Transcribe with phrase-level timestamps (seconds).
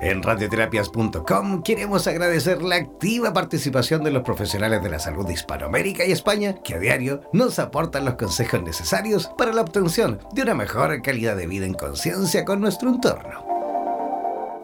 [0.08, 6.06] En radioterapias.com queremos agradecer la activa participación de los profesionales de la salud de Hispanoamérica
[6.06, 10.54] y España que a diario nos aportan los consejos necesarios para la obtención de una
[10.54, 13.44] mejor calidad de vida en conciencia con nuestro entorno.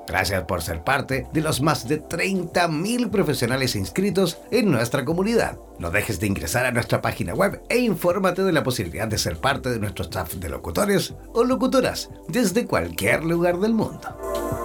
[0.09, 5.59] Gracias por ser parte de los más de 30.000 profesionales inscritos en nuestra comunidad.
[5.79, 9.37] No dejes de ingresar a nuestra página web e infórmate de la posibilidad de ser
[9.37, 14.64] parte de nuestro staff de locutores o locutoras desde cualquier lugar del mundo.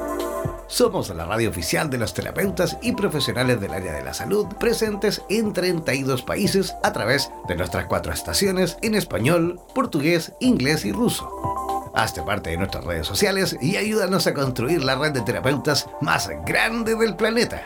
[0.69, 5.23] Somos la radio oficial de los terapeutas y profesionales del área de la salud presentes
[5.27, 11.91] en 32 países a través de nuestras cuatro estaciones en español, portugués, inglés y ruso.
[11.95, 16.29] Hazte parte de nuestras redes sociales y ayúdanos a construir la red de terapeutas más
[16.45, 17.63] grande del planeta.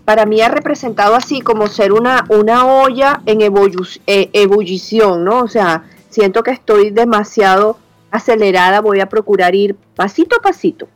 [0.04, 5.40] para mí ha representado así como ser una, una olla en eh, ebullición, ¿no?
[5.40, 7.78] O sea, siento que estoy demasiado
[8.10, 10.88] acelerada, voy a procurar ir pasito a pasito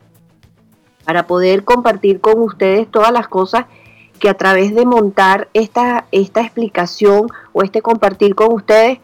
[1.05, 3.67] para poder compartir con ustedes todas las cosas
[4.23, 9.01] que a través de montar esta, esta explicación o este compartir con ustedes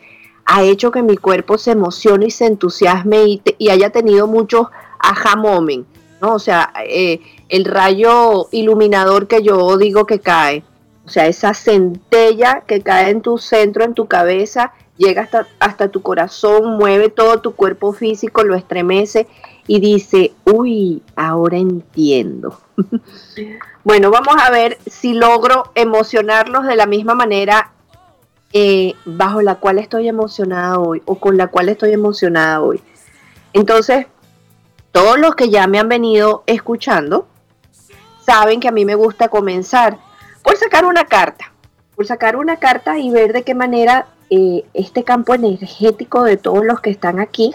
[0.46, 4.68] ha hecho que mi cuerpo se emocione y se entusiasme y, haya tenido muchos
[5.00, 5.88] aha moment,
[6.22, 6.34] ¿no?
[6.34, 10.62] O sea, eh, el rayo iluminador que yo digo que cae,
[11.04, 15.88] o sea, esa centella que cae en tu centro, en tu cabeza, llega hasta, hasta
[15.88, 19.26] tu corazón, mueve todo tu cuerpo físico, lo estremece
[19.68, 22.60] y dice, uy, ahora entiendo.
[23.84, 27.70] Bueno, vamos a ver si logro emocionarlos de la misma manera
[28.52, 32.82] eh, bajo la cual estoy emocionada hoy o con la cual estoy emocionada hoy.
[33.54, 34.06] Entonces,
[34.92, 37.28] todos los que ya me han venido escuchando
[38.26, 39.96] saben que a mí me gusta comenzar
[40.42, 41.50] por sacar una carta,
[41.96, 46.62] por sacar una carta y ver de qué manera eh, este campo energético de todos
[46.62, 47.54] los que están aquí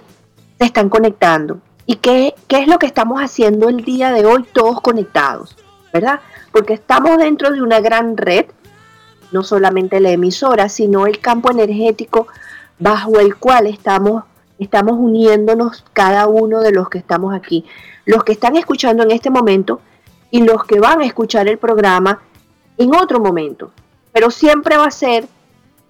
[0.58, 1.60] se están conectando.
[1.86, 5.56] ¿Y qué, qué es lo que estamos haciendo el día de hoy todos conectados?
[5.94, 6.22] ¿verdad?
[6.52, 8.48] Porque estamos dentro de una gran red,
[9.32, 12.28] no solamente la emisora, sino el campo energético
[12.80, 14.24] bajo el cual estamos,
[14.58, 17.64] estamos uniéndonos cada uno de los que estamos aquí.
[18.06, 19.82] Los que están escuchando en este momento
[20.32, 22.22] y los que van a escuchar el programa
[22.78, 23.72] en otro momento.
[24.12, 25.28] Pero siempre va a ser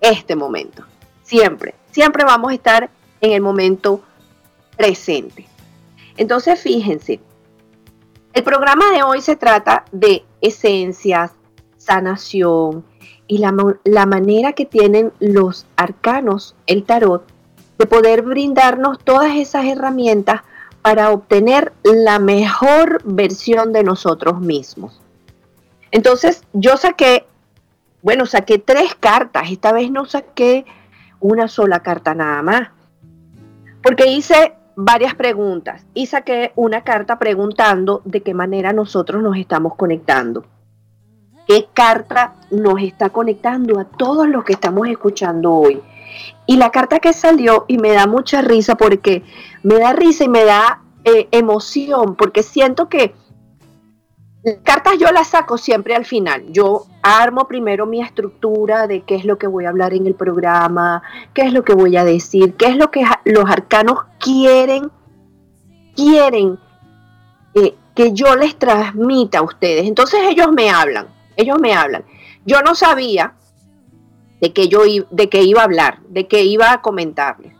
[0.01, 0.83] este momento.
[1.23, 1.75] Siempre.
[1.91, 2.89] Siempre vamos a estar
[3.21, 4.01] en el momento
[4.75, 5.47] presente.
[6.17, 7.19] Entonces, fíjense,
[8.33, 11.31] el programa de hoy se trata de esencias,
[11.77, 12.85] sanación,
[13.27, 17.25] y la, la manera que tienen los arcanos, el tarot,
[17.77, 20.41] de poder brindarnos todas esas herramientas
[20.81, 25.01] para obtener la mejor versión de nosotros mismos.
[25.91, 27.25] Entonces yo saqué,
[28.01, 30.65] bueno, saqué tres cartas, esta vez no saqué
[31.19, 32.69] una sola carta nada más,
[33.81, 39.75] porque hice varias preguntas y saqué una carta preguntando de qué manera nosotros nos estamos
[39.75, 40.45] conectando.
[41.47, 45.81] ¿Qué carta nos está conectando a todos los que estamos escuchando hoy?
[46.45, 49.23] Y la carta que salió, y me da mucha risa porque
[49.61, 53.13] me da risa y me da eh, emoción, porque siento que
[54.63, 56.45] cartas yo las saco siempre al final.
[56.49, 60.15] Yo armo primero mi estructura de qué es lo que voy a hablar en el
[60.15, 61.01] programa,
[61.33, 64.91] qué es lo que voy a decir, qué es lo que los arcanos quieren,
[65.95, 66.59] quieren
[67.55, 69.87] eh, que yo les transmita a ustedes.
[69.87, 71.07] Entonces ellos me hablan,
[71.37, 72.03] ellos me hablan.
[72.45, 73.35] Yo no sabía
[74.41, 77.53] de que yo de que iba a hablar, de que iba a comentarles.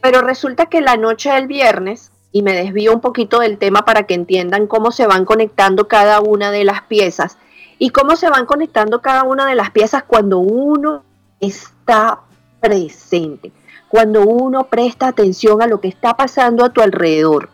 [0.00, 4.04] Pero resulta que la noche del viernes, y me desvío un poquito del tema para
[4.04, 7.38] que entiendan cómo se van conectando cada una de las piezas
[7.78, 11.04] y cómo se van conectando cada una de las piezas cuando uno
[11.40, 12.20] está
[12.60, 13.52] presente,
[13.88, 17.48] cuando uno presta atención a lo que está pasando a tu alrededor,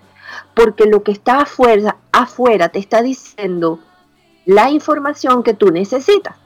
[0.54, 3.78] porque lo que está afuera, afuera te está diciendo
[4.46, 6.36] la información que tú necesitas.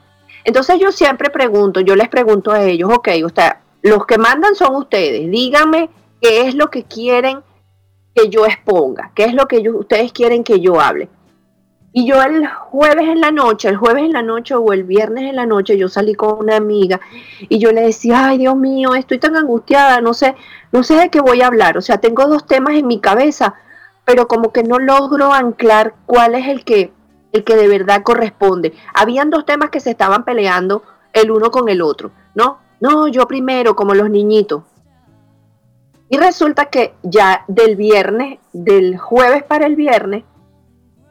[0.43, 4.75] Entonces yo siempre pregunto, yo les pregunto a ellos, ok, usted, los que mandan son
[4.75, 5.89] ustedes, díganme
[6.21, 7.39] qué es lo que quieren
[8.19, 11.09] que yo exponga, qué es lo que ustedes quieren que yo hable.
[11.91, 15.23] Y yo el jueves en la noche, el jueves en la noche o el viernes
[15.23, 16.99] en la noche, yo salí con una amiga
[17.47, 20.35] y yo le decía, ay Dios mío, estoy tan angustiada, no sé,
[20.71, 21.77] no sé de qué voy a hablar.
[21.77, 23.55] O sea, tengo dos temas en mi cabeza,
[24.05, 26.91] pero como que no logro anclar cuál es el que
[27.31, 28.73] el que de verdad corresponde.
[28.93, 30.83] Habían dos temas que se estaban peleando
[31.13, 32.59] el uno con el otro, ¿no?
[32.79, 34.63] No, yo primero, como los niñitos.
[36.09, 40.23] Y resulta que ya del viernes, del jueves para el viernes,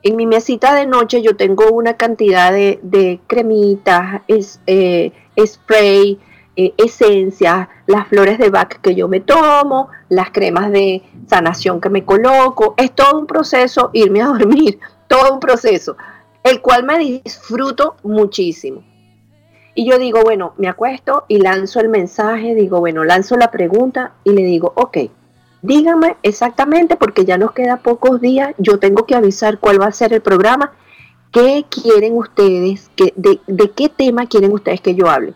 [0.03, 5.13] en mi mesita de noche yo tengo una cantidad de, cremitas, es, eh,
[5.45, 6.19] spray,
[6.57, 11.91] eh, esencias, las flores de Bach que yo me tomo, las cremas de sanación que
[11.91, 12.75] me coloco.
[12.77, 15.97] Es todo un proceso irme a dormir todo un proceso,
[16.45, 18.85] el cual me disfruto muchísimo.
[19.79, 24.15] Y yo digo, bueno, me acuesto y lanzo el mensaje, digo, bueno, lanzo la pregunta
[24.25, 24.99] y le digo, ok,
[25.63, 29.93] díganme exactamente, porque ya nos queda pocos días, yo tengo que avisar cuál va a
[29.93, 30.73] ser el programa,
[31.31, 35.33] qué quieren ustedes, de, de qué tema quieren ustedes que yo hable.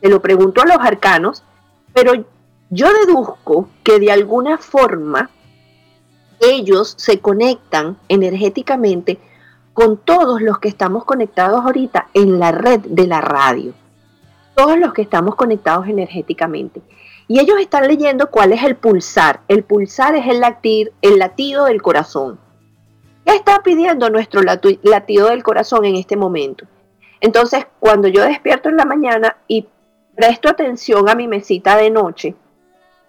[0.00, 1.44] Se lo pregunto a los arcanos,
[1.94, 2.14] pero
[2.68, 5.30] yo deduzco que de alguna forma
[6.40, 9.20] ellos se conectan energéticamente
[9.72, 13.72] con todos los que estamos conectados ahorita en la red de la radio.
[14.54, 16.82] Todos los que estamos conectados energéticamente.
[17.28, 19.40] Y ellos están leyendo cuál es el pulsar.
[19.48, 22.38] El pulsar es el, latir, el latido del corazón.
[23.24, 26.66] ¿Qué está pidiendo nuestro latido del corazón en este momento?
[27.20, 29.66] Entonces, cuando yo despierto en la mañana y
[30.14, 32.34] presto atención a mi mesita de noche,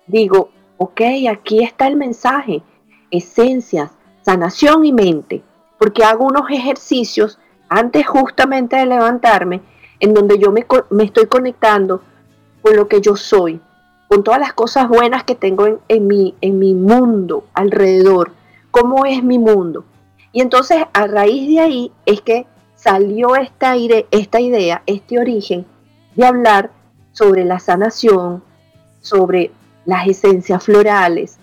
[0.07, 2.61] digo, ok, aquí está el mensaje
[3.13, 3.91] esencias,
[4.23, 5.43] sanación y mente,
[5.83, 9.59] porque hago unos ejercicios antes justamente de levantarme
[9.99, 10.65] en donde yo me,
[11.03, 12.01] estoy conectando
[12.61, 13.59] con lo que yo soy,
[14.07, 18.31] con todas las cosas buenas que tengo en, mi, en mi mundo alrededor,
[18.71, 19.83] cómo es mi mundo.
[20.31, 22.47] Y entonces a raíz de ahí es que
[22.77, 23.75] salió esta,
[24.11, 25.65] esta idea, este origen
[26.15, 26.71] de hablar
[27.11, 28.41] sobre la sanación,
[29.01, 29.51] sobre
[29.83, 31.39] las esencias florales,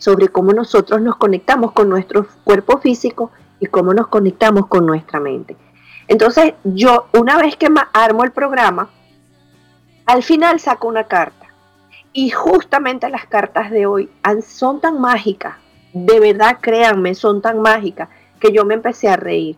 [0.00, 3.30] sobre cómo nosotros nos conectamos con nuestro cuerpo físico
[3.60, 5.56] y cómo nos conectamos con nuestra mente.
[6.08, 8.88] Entonces yo, una vez que armo el programa,
[10.06, 11.46] al final saco una carta.
[12.12, 14.10] Y justamente las cartas de hoy
[14.44, 15.56] son tan mágicas,
[15.92, 18.08] de verdad créanme, son tan mágicas,
[18.40, 19.56] que yo me empecé a reír.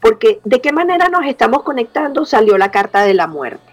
[0.00, 3.72] Porque de qué manera nos estamos conectando salió la carta de la muerte.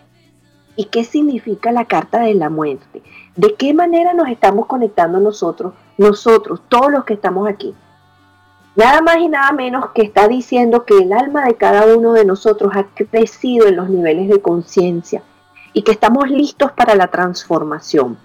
[0.78, 3.04] ¿Y qué significa la carta de la muerte?
[3.36, 7.74] ¿De qué manera nos estamos conectando nosotros nosotros, todos los que estamos aquí.
[8.76, 12.26] Nada más y nada menos que está diciendo que el alma de cada uno de
[12.26, 15.24] nosotros ha crecido en los niveles de conciencia
[15.72, 18.18] y que estamos listos para la transformación.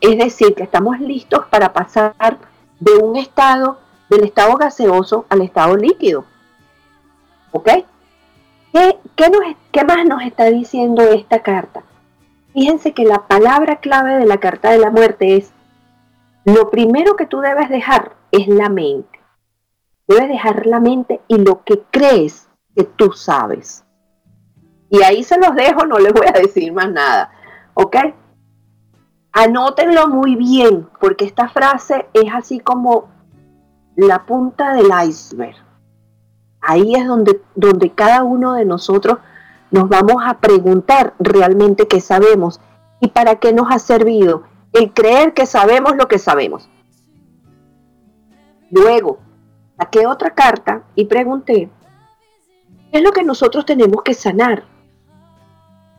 [0.00, 2.36] Es decir, que estamos listos para pasar
[2.78, 3.78] de un estado,
[4.10, 6.26] del estado gaseoso al estado líquido.
[7.52, 7.70] ¿Ok?
[8.72, 8.98] ¿Qué,
[9.72, 11.82] ¿Qué más nos está diciendo esta carta?
[12.52, 15.52] Fíjense que la palabra clave de la carta de la muerte es
[16.46, 19.18] lo primero que tú debes dejar es la mente.
[20.06, 23.84] Debes dejar la mente y lo que crees que tú sabes.
[24.88, 27.32] Y ahí se los dejo, no les voy a decir más nada.
[27.74, 27.96] ¿Ok?
[29.32, 33.08] Anótenlo muy bien, porque esta frase es así como
[33.96, 35.56] la punta del iceberg.
[36.60, 39.18] Ahí es donde, donde cada uno de nosotros
[39.72, 42.60] nos vamos a preguntar realmente qué sabemos
[43.00, 44.44] y para qué nos ha servido
[44.76, 46.68] el creer que sabemos lo que sabemos.
[48.70, 49.18] Luego,
[49.78, 51.70] saqué otra carta y pregunté,
[52.90, 54.64] ¿qué es lo que nosotros tenemos que sanar?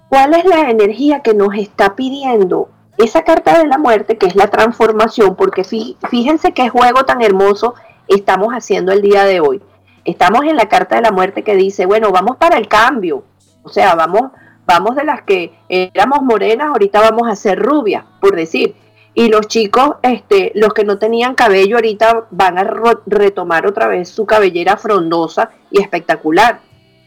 [0.10, 4.36] ¿Cuál es la energía que nos está pidiendo esa carta de la muerte, que es
[4.36, 5.36] la transformación?
[5.36, 7.74] Porque fíjense qué juego tan hermoso
[8.08, 9.62] estamos haciendo el día de hoy.
[10.06, 13.24] Estamos en la carta de la muerte que dice, bueno, vamos para el cambio.
[13.64, 14.32] O sea, vamos,
[14.66, 18.76] vamos de las que éramos morenas, ahorita vamos a ser rubias, por decir.
[19.14, 22.64] Y los chicos, este, los que no tenían cabello, ahorita van a
[23.06, 26.60] retomar otra vez su cabellera frondosa y espectacular,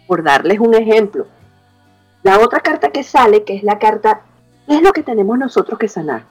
[0.06, 1.26] por darles un ejemplo.
[2.22, 4.22] La otra carta que sale, que es la carta,
[4.66, 6.24] ¿qué es lo que tenemos nosotros que sanar?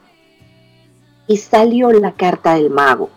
[1.28, 3.10] Y salió la carta del mago.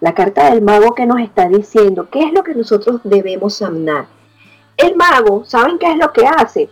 [0.00, 4.06] La carta del mago que nos está diciendo qué es lo que nosotros debemos sanar.
[4.76, 6.70] El mago, ¿saben qué es lo que hace?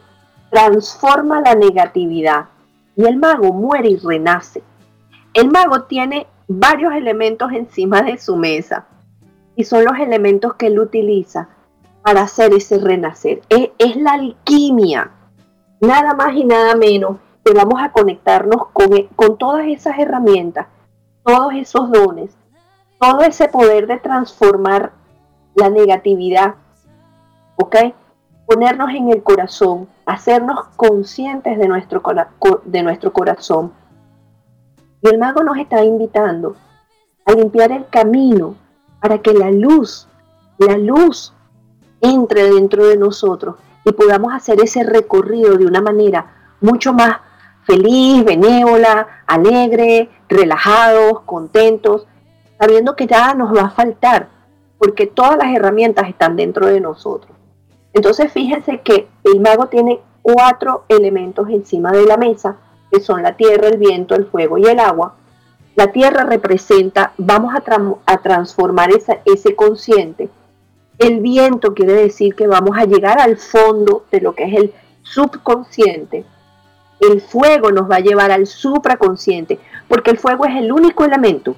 [0.50, 2.46] Transforma la negatividad.
[2.98, 4.60] Y el mago muere y renace.
[5.32, 8.86] El mago tiene varios elementos encima de su mesa
[9.54, 11.48] y son los elementos que él utiliza
[12.02, 13.40] para hacer ese renacer.
[13.48, 15.12] Es, la alquimia,
[15.80, 20.66] nada más y nada menos que vamos a conectarnos con, con todas esas herramientas,
[21.22, 22.36] todos esos dones,
[22.98, 24.90] todo ese poder de transformar
[25.54, 26.56] la negatividad,
[27.54, 27.76] ¿ok?
[28.48, 32.02] Ponernos en el corazón, hacernos conscientes de nuestro,
[32.64, 33.72] de nuestro corazón
[35.02, 36.56] y el mago nos está invitando
[37.24, 38.54] a limpiar el camino
[39.00, 40.08] para que la luz,
[40.58, 41.32] la luz
[42.00, 47.18] entre dentro de nosotros y podamos hacer ese recorrido de una manera mucho más
[47.64, 52.06] feliz, benévola, alegre, relajados, contentos,
[52.58, 54.28] sabiendo que ya nos va a faltar,
[54.78, 57.37] porque todas las herramientas están dentro de nosotros.
[57.98, 62.56] Entonces fíjense que el mago tiene cuatro elementos encima de la mesa
[62.92, 65.16] que son la tierra, el viento, el fuego y el agua.
[65.74, 68.90] La tierra representa, vamos a, transformar
[69.24, 70.28] ese consciente.
[70.96, 74.72] El viento quiere decir que vamos a llegar al fondo de lo que es el
[75.02, 76.24] subconsciente.
[77.00, 81.56] El fuego nos va a llevar al supraconsciente, porque el fuego es el único elemento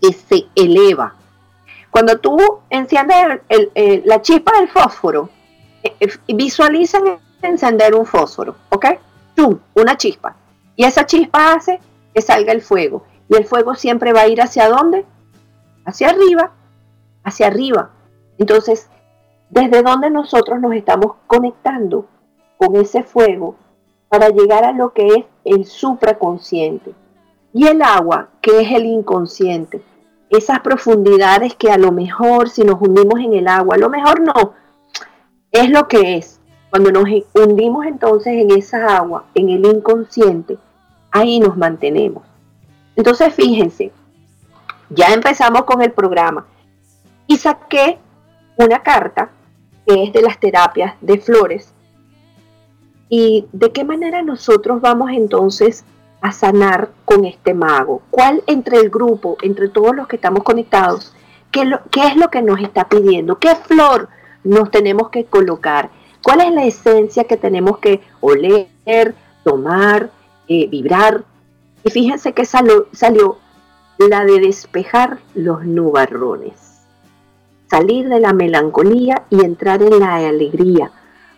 [0.00, 1.14] que se eleva.
[1.94, 2.36] Cuando tú
[2.70, 3.40] enciendes
[4.04, 5.28] la chispa del fósforo,
[5.80, 7.04] eh, eh, visualizan
[7.40, 8.86] encender un fósforo, ¿ok?
[9.76, 10.34] una chispa.
[10.74, 11.78] Y esa chispa hace
[12.12, 13.04] que salga el fuego.
[13.28, 15.06] Y el fuego siempre va a ir hacia dónde?
[15.84, 16.50] Hacia arriba,
[17.22, 17.90] hacia arriba.
[18.38, 18.88] Entonces,
[19.50, 22.08] ¿desde dónde nosotros nos estamos conectando
[22.56, 23.54] con ese fuego
[24.08, 26.92] para llegar a lo que es el supraconsciente?
[27.52, 29.80] Y el agua, que es el inconsciente.
[30.36, 34.20] Esas profundidades que a lo mejor si nos hundimos en el agua, a lo mejor
[34.20, 34.54] no,
[35.52, 36.40] es lo que es.
[36.70, 40.58] Cuando nos hundimos entonces en esa agua, en el inconsciente,
[41.12, 42.24] ahí nos mantenemos.
[42.96, 43.92] Entonces fíjense,
[44.90, 46.46] ya empezamos con el programa
[47.28, 47.98] y saqué
[48.56, 49.30] una carta
[49.86, 51.72] que es de las terapias de flores.
[53.08, 55.84] ¿Y de qué manera nosotros vamos entonces
[56.24, 58.00] a sanar con este mago?
[58.10, 61.12] ¿Cuál entre el grupo, entre todos los que estamos conectados,
[61.52, 63.38] qué, es lo que nos está pidiendo?
[63.38, 64.08] ¿Qué flor
[64.42, 65.90] nos tenemos que colocar?
[66.22, 69.14] ¿Cuál es la esencia que tenemos que oler,
[69.44, 70.10] tomar,
[70.48, 71.24] eh, vibrar?
[71.84, 73.36] Y fíjense que salió, salió
[73.98, 76.86] la de despejar los nubarrones,
[77.68, 80.90] salir de la melancolía y entrar en la alegría,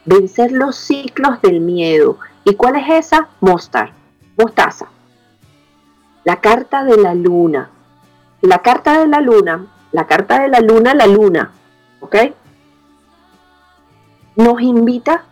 [0.05, 2.19] vencer los ciclos del miedo.
[2.45, 3.29] ¿Y cuál es esa?
[3.41, 3.91] Mostar,
[4.37, 4.87] mostaza.
[6.25, 7.71] La carta de la luna.
[8.41, 11.51] La carta de la luna, la carta de la luna, la luna,
[12.01, 12.17] ¿ok?
[14.37, 15.25] nos invita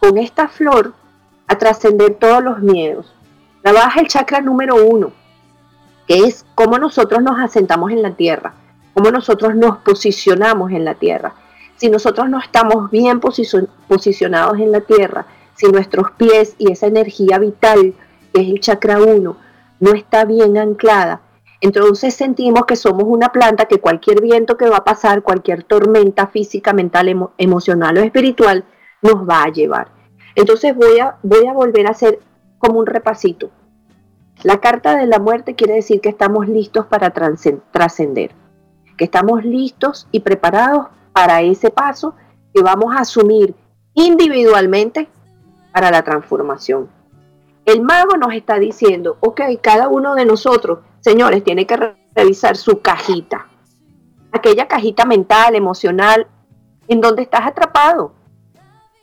[0.00, 0.92] con esta flor
[1.46, 3.12] a trascender todos los miedos.
[3.62, 5.12] Trabaja el chakra número uno,
[6.06, 8.54] que es cómo nosotros nos asentamos en la tierra,
[8.94, 11.34] cómo nosotros nos posicionamos en la tierra.
[11.76, 15.26] Si nosotros no estamos bien posicionados en la tierra,
[15.60, 17.92] si nuestros pies y esa energía vital,
[18.32, 19.36] que es el chakra uno,
[19.78, 21.20] no está bien anclada,
[21.60, 26.28] entonces sentimos que somos una planta que cualquier viento que va a pasar, cualquier tormenta
[26.28, 28.64] física, mental, emocional o espiritual,
[29.02, 29.88] nos va a llevar.
[30.34, 32.20] Entonces voy a, voy a volver a hacer
[32.56, 33.50] como un repasito.
[34.42, 38.30] La carta de la muerte quiere decir que estamos listos para trascender,
[38.96, 42.14] que estamos listos y preparados para ese paso
[42.54, 43.54] que vamos a asumir
[43.92, 45.10] individualmente
[45.72, 46.88] para la transformación.
[47.64, 52.80] El mago nos está diciendo, ok, cada uno de nosotros, señores, tiene que revisar su
[52.80, 53.46] cajita,
[54.32, 56.26] aquella cajita mental, emocional,
[56.88, 58.12] en donde estás atrapado,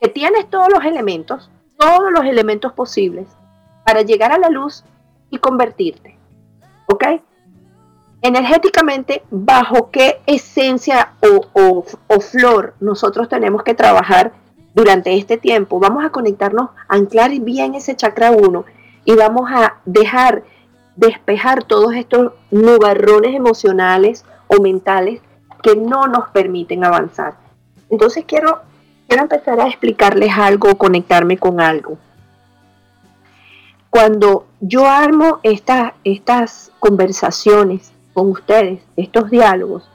[0.01, 3.27] que tienes todos los elementos, todos los elementos posibles
[3.85, 4.83] para llegar a la luz
[5.29, 6.17] y convertirte.
[6.87, 7.05] ¿Ok?
[8.21, 14.33] Energéticamente, ¿bajo qué esencia o, o flor nosotros tenemos que trabajar
[14.77, 15.79] durante este tiempo?
[15.79, 18.63] Vamos a conectarnos, anclar bien ese chakra 1
[19.05, 20.43] y vamos a dejar
[20.95, 25.19] despejar todos estos nubarrones emocionales o mentales
[25.63, 27.33] que no nos permiten avanzar.
[27.89, 28.61] Entonces quiero,
[29.07, 31.97] quiero empezar a explicarles algo, conectarme con algo.
[33.89, 39.89] Cuando yo armo estas conversaciones con ustedes, estos diálogos,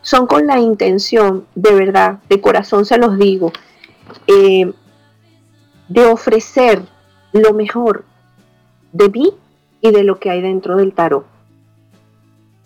[0.00, 3.52] son con la intención, de verdad, de corazón se los digo,
[4.26, 4.72] eh,
[5.88, 6.82] de ofrecer
[7.32, 8.04] lo mejor
[8.92, 9.34] de mí
[9.80, 11.26] y de lo que hay dentro del tarot.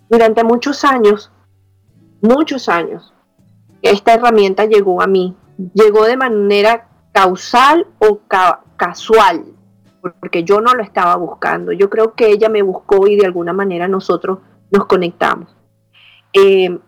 [0.09, 1.31] Durante muchos años,
[2.21, 3.13] muchos años,
[3.83, 5.35] esta herramienta llegó a mí.
[5.75, 8.21] Llegó de manera causal o
[8.77, 9.45] casual,
[10.21, 11.73] porque yo no lo estaba buscando.
[11.73, 14.39] Yo creo que ella me buscó y de alguna manera nosotros
[14.71, 15.57] nos conectamos.
[16.33, 16.79] Eh,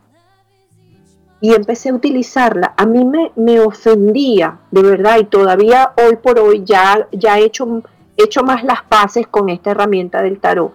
[1.40, 2.74] y empecé a utilizarla.
[2.76, 7.44] A mí me, me, ofendía, de verdad, y todavía hoy por hoy ya, ya he,
[7.44, 7.82] hecho,
[8.16, 10.74] he hecho más las paces con esta herramienta del tarot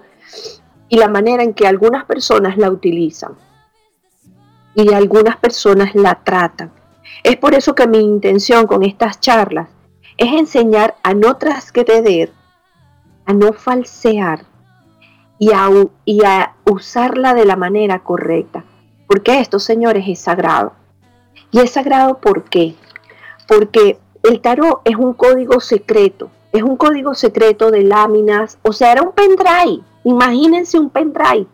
[0.89, 3.33] y la manera en que algunas personas la utilizan
[4.75, 6.71] y algunas personas la tratan.
[7.23, 9.69] Es por eso que mi intención con estas charlas
[10.17, 12.31] es enseñar a no transgredir,
[13.25, 14.45] a no falsear
[15.39, 15.69] y a,
[16.05, 18.63] y a usarla de la manera correcta.
[19.13, 20.73] Porque esto, señores, es sagrado.
[21.51, 22.73] Y es sagrado ¿por qué?
[23.47, 28.91] Porque el tarot es un código secreto, es un código secreto de láminas, o sea,
[28.91, 29.83] era un pendrive.
[30.03, 31.45] Imagínense un pendrive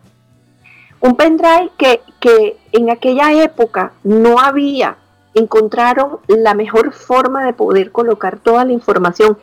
[1.02, 4.95] un pendrive que, que en aquella época no había,
[5.34, 9.38] encontraron la mejor forma de poder colocar toda la información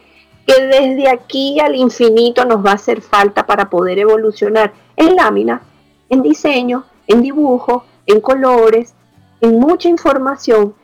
[0.47, 5.61] que desde aquí al infinito nos va a hacer falta para poder evolucionar en láminas,
[6.09, 8.95] en diseño, en dibujo, en colores,
[9.41, 10.75] en mucha información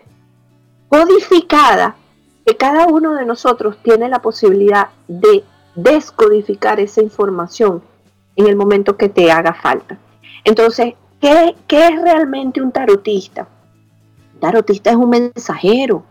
[0.88, 1.96] codificada
[2.44, 7.82] que cada uno de nosotros tiene la posibilidad de descodificar esa información
[8.36, 9.98] en el momento que te haga falta.
[10.44, 13.48] Entonces, ¿qué, es realmente un tarotista?
[14.34, 16.04] Un tarotista es un mensajero.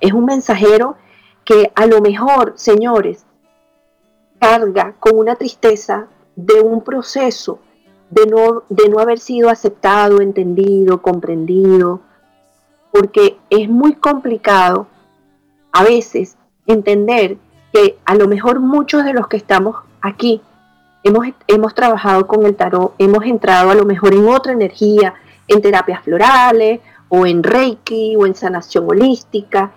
[0.00, 0.96] Es un mensajero
[1.44, 3.24] que a lo mejor, señores,
[4.38, 7.58] carga con una tristeza de un proceso
[8.10, 12.00] de no, de no haber sido aceptado, entendido, comprendido,
[12.92, 14.86] porque es muy complicado
[15.72, 17.38] a veces entender
[17.72, 20.42] que a lo mejor muchos de los que estamos aquí
[21.02, 25.14] Hemos, trabajado con el tarot, hemos entrado a lo mejor en otra energía,
[25.48, 29.70] en terapias florales o en Reiki o en sanación holística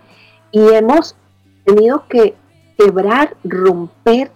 [0.52, 1.16] y hemos
[1.64, 2.36] tenido que
[2.78, 4.32] quebrar, romper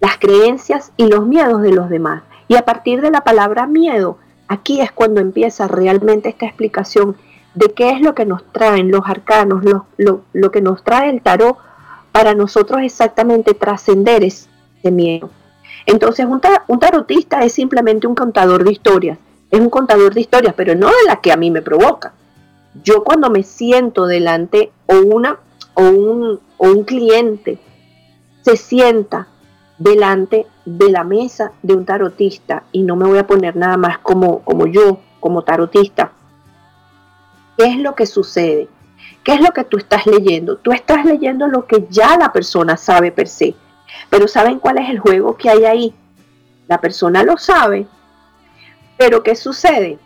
[0.00, 2.22] las creencias y los miedos de los demás.
[2.48, 7.16] Y a partir de la palabra miedo, aquí es cuando empieza realmente esta explicación
[7.54, 11.22] de qué es lo que nos traen los arcanos, lo, lo que nos trae el
[11.22, 11.56] tarot
[12.12, 14.48] para nosotros exactamente trascender ese
[14.90, 15.30] miedo.
[15.86, 16.40] Entonces, un,
[16.78, 19.18] tarotista es simplemente un contador de historias.
[19.50, 22.12] Es un contador de historias, pero no de la que a mí me provoca.
[22.82, 25.38] Yo cuando me siento delante o una
[25.74, 27.58] o un, o un cliente
[28.42, 29.28] se sienta
[29.78, 33.98] delante de la mesa de un tarotista y no me voy a poner nada más
[33.98, 36.12] como, como yo, como tarotista.
[37.56, 38.68] ¿Qué es lo que sucede?
[39.22, 40.56] ¿Qué es lo que tú estás leyendo?
[40.56, 43.54] Tú estás leyendo lo que ya la persona sabe per se.
[44.10, 45.94] Pero ¿saben cuál es el juego que hay ahí?
[46.66, 47.86] La persona lo sabe,
[48.96, 49.98] pero ¿qué sucede?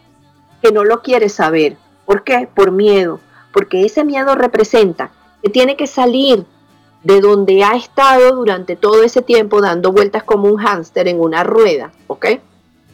[0.63, 1.77] Que no lo quiere saber.
[2.05, 2.49] ¿Por qué?
[2.53, 3.21] Por miedo.
[3.53, 5.11] Porque ese miedo representa
[5.43, 6.47] que tiene que salir
[7.05, 11.45] de donde ha estado durante todo ese tiempo dando vueltas como un hámster en una
[11.45, 12.27] rueda, ¿ok?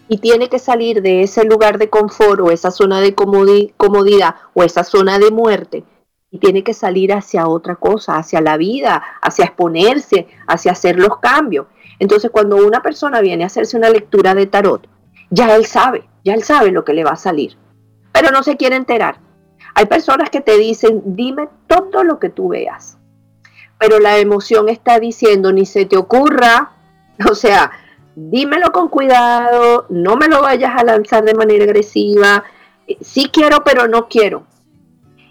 [0.09, 4.62] Y tiene que salir de ese lugar de confort o esa zona de comodidad o
[4.62, 5.85] esa zona de muerte
[6.31, 11.19] y tiene que salir hacia otra cosa, hacia la vida, hacia exponerse, hacia hacer los
[11.19, 11.67] cambios.
[12.01, 14.88] Entonces, cuando una persona viene a hacerse una lectura de tarot,
[15.31, 17.57] ya él sabe, ya él sabe lo que le va a salir,
[18.11, 19.21] pero no se quiere enterar.
[19.77, 22.99] Hay personas que te dicen, dime todo lo que tú veas,
[23.87, 26.73] pero la emoción está diciendo, ni se te ocurra,
[27.31, 27.70] o sea,
[28.16, 32.44] dímelo con cuidado, no me lo vayas a lanzar de manera agresiva,
[33.03, 34.47] sí quiero, pero no quiero.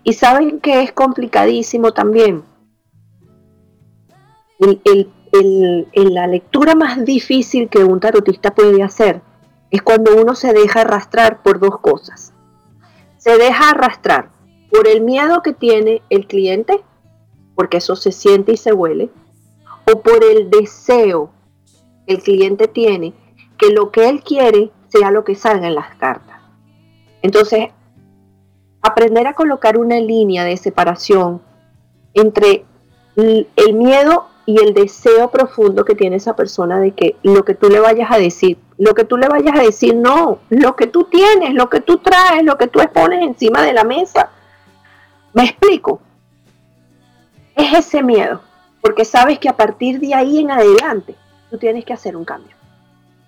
[0.04, 2.44] Y saben que es complicadísimo también.
[5.96, 9.22] la lectura más difícil que un tarotista puede hacer
[9.72, 12.34] es cuando uno se deja arrastrar por dos cosas.
[13.18, 14.30] Se deja arrastrar
[14.72, 16.84] por el miedo que tiene el cliente,
[17.56, 19.10] porque eso se siente y se huele,
[19.92, 21.32] o por el deseo
[22.08, 23.14] que el cliente tiene
[23.58, 26.40] que lo que él quiere sea lo que salga en las cartas.
[27.22, 27.70] Entonces,
[28.82, 31.42] aprender a colocar una línea de separación
[32.14, 32.66] entre
[33.16, 37.70] el miedo y el deseo profundo que tiene esa persona de que lo que tú
[37.70, 41.06] le vayas a decir, lo que tú le vayas a decir, no, lo que tú
[41.06, 44.30] tienes, lo que tú traes, lo que tú expones encima de la mesa.
[45.34, 46.02] ¿Me explico?
[47.56, 48.42] Es ese miedo,
[48.82, 51.16] porque sabes que a partir de ahí en adelante
[51.50, 52.56] tú tienes que hacer un cambio.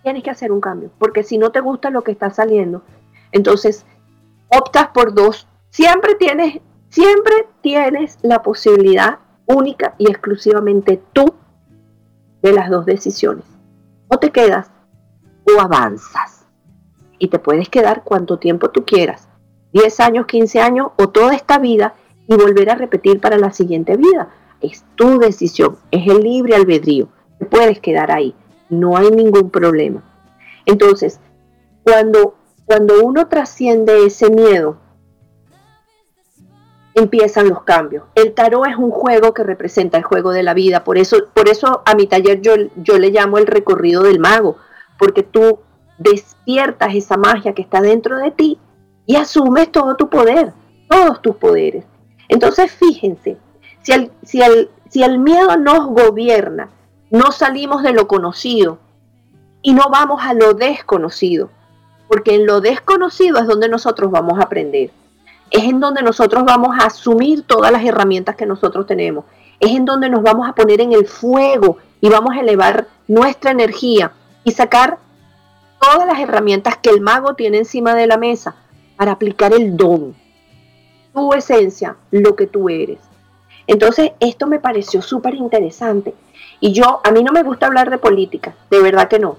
[0.03, 2.83] Tienes que hacer un cambio, porque si no te gusta lo que está saliendo,
[3.31, 3.85] entonces
[4.49, 5.47] optas por dos.
[5.69, 11.33] Siempre tienes, siempre tienes la posibilidad única y exclusivamente tú
[12.41, 13.45] de las dos decisiones.
[14.07, 14.71] O te quedas
[15.47, 16.45] o avanzas.
[17.17, 19.27] Y te puedes quedar cuanto tiempo tú quieras.
[19.73, 21.95] 10 años, 15 años o toda esta vida
[22.27, 24.29] y volver a repetir para la siguiente vida.
[24.61, 27.09] Es tu decisión, es el libre albedrío.
[27.39, 28.33] Te puedes quedar ahí,
[28.69, 30.03] no hay ningún problema.
[30.65, 31.19] Entonces,
[31.83, 32.35] cuando,
[32.65, 34.77] cuando uno trasciende ese miedo,
[36.95, 38.05] empiezan los cambios.
[38.15, 41.49] El tarot es un juego que representa el juego de la vida, por eso, por
[41.49, 44.57] eso a mi taller yo, yo le llamo el recorrido del mago,
[44.97, 45.59] porque tú
[45.97, 48.59] despiertas esa magia que está dentro de ti
[49.05, 50.53] y asumes todo tu poder,
[50.89, 51.85] todos tus poderes.
[52.29, 53.37] Entonces fíjense,
[53.81, 56.69] si el, miedo nos gobierna,
[57.11, 58.79] no salimos de lo conocido
[59.61, 61.49] y no vamos a lo desconocido,
[62.07, 64.89] porque en lo desconocido es donde nosotros vamos a aprender.
[65.51, 69.25] Es en donde nosotros vamos a asumir todas las herramientas que nosotros tenemos.
[69.59, 73.51] Es en donde nos vamos a poner en el fuego y vamos a elevar nuestra
[73.51, 74.11] energía
[74.43, 74.97] y sacar
[75.79, 78.55] todas las herramientas que el mago tiene encima de la mesa
[78.97, 80.15] para aplicar el don,
[81.15, 82.99] tu esencia, lo que tú eres.
[83.65, 86.13] Entonces, esto me pareció súper interesante.
[86.59, 89.37] Y yo, a mí no me gusta hablar de política, de verdad que no.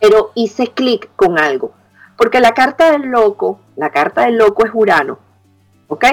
[0.00, 1.72] Pero hice clic con algo.
[2.18, 5.18] Porque la carta del loco, la carta del loco es Urano.
[5.88, 6.04] ¿Ok?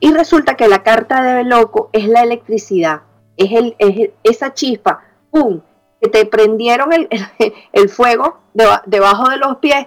[0.00, 3.02] Y resulta que la carta del loco es la electricidad.
[3.36, 3.76] Es, el,
[4.24, 5.60] esa chispa, ¡pum!
[6.00, 7.08] Que te prendieron el,
[7.72, 9.86] el, fuego debajo de los pies.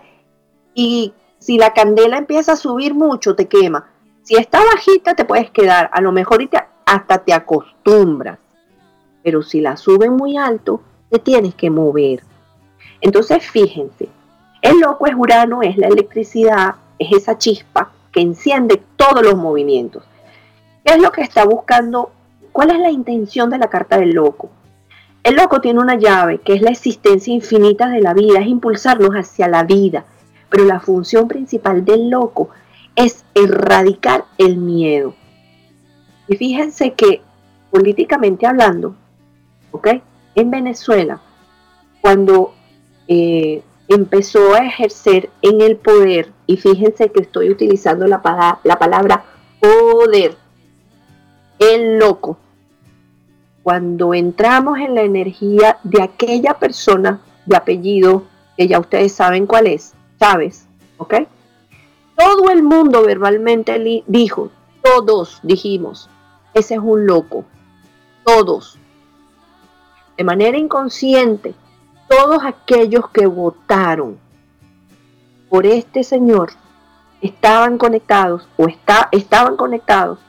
[0.74, 3.90] Y si la candela empieza a subir mucho, te quema.
[4.26, 5.92] Si está bajita, te puedes quedar.
[5.94, 6.50] A lo mejor
[6.84, 8.40] hasta te acostumbras.
[9.24, 12.24] Pero si la suben muy alto, te tienes que mover.
[13.02, 14.10] Entonces, fíjense,
[14.64, 20.04] el loco es Urano, es la electricidad, es esa chispa que enciende todos los movimientos.
[20.84, 22.10] ¿Qué es lo que está buscando?
[22.52, 24.50] ¿Cuál es la intención de la carta del loco?
[25.22, 29.12] El loco tiene una llave que es la existencia infinita de la vida, es impulsarnos
[29.12, 30.04] hacia la vida.
[30.50, 32.50] Pero la función principal del loco
[32.96, 35.16] es erradicar el miedo.
[36.28, 37.22] Y fíjense que
[37.72, 38.96] políticamente hablando,
[39.72, 39.88] ¿ok?
[40.36, 41.22] En Venezuela,
[42.02, 42.54] cuando
[43.08, 49.26] eh, empezó a ejercer en el poder, y fíjense que estoy utilizando la, la palabra
[49.60, 50.36] poder,
[51.60, 52.38] el loco.
[53.64, 58.24] Cuando entramos en la energía de aquella persona de apellido,
[58.58, 60.66] que ya ustedes saben cuál es, Chávez,
[60.98, 61.16] ¿ok?
[62.16, 64.50] Todo el mundo verbalmente dijo,
[64.82, 66.10] todos dijimos,
[66.54, 67.44] ese es un loco,
[68.24, 68.80] todos.
[70.16, 71.54] De manera inconsciente,
[72.08, 74.18] todos aquellos que votaron
[75.50, 76.52] por este señor
[77.22, 80.20] estaban conectados o está, estaban conectados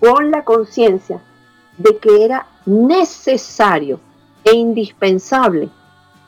[0.00, 1.22] con la conciencia
[1.78, 4.00] de que era necesario
[4.44, 5.68] e indispensable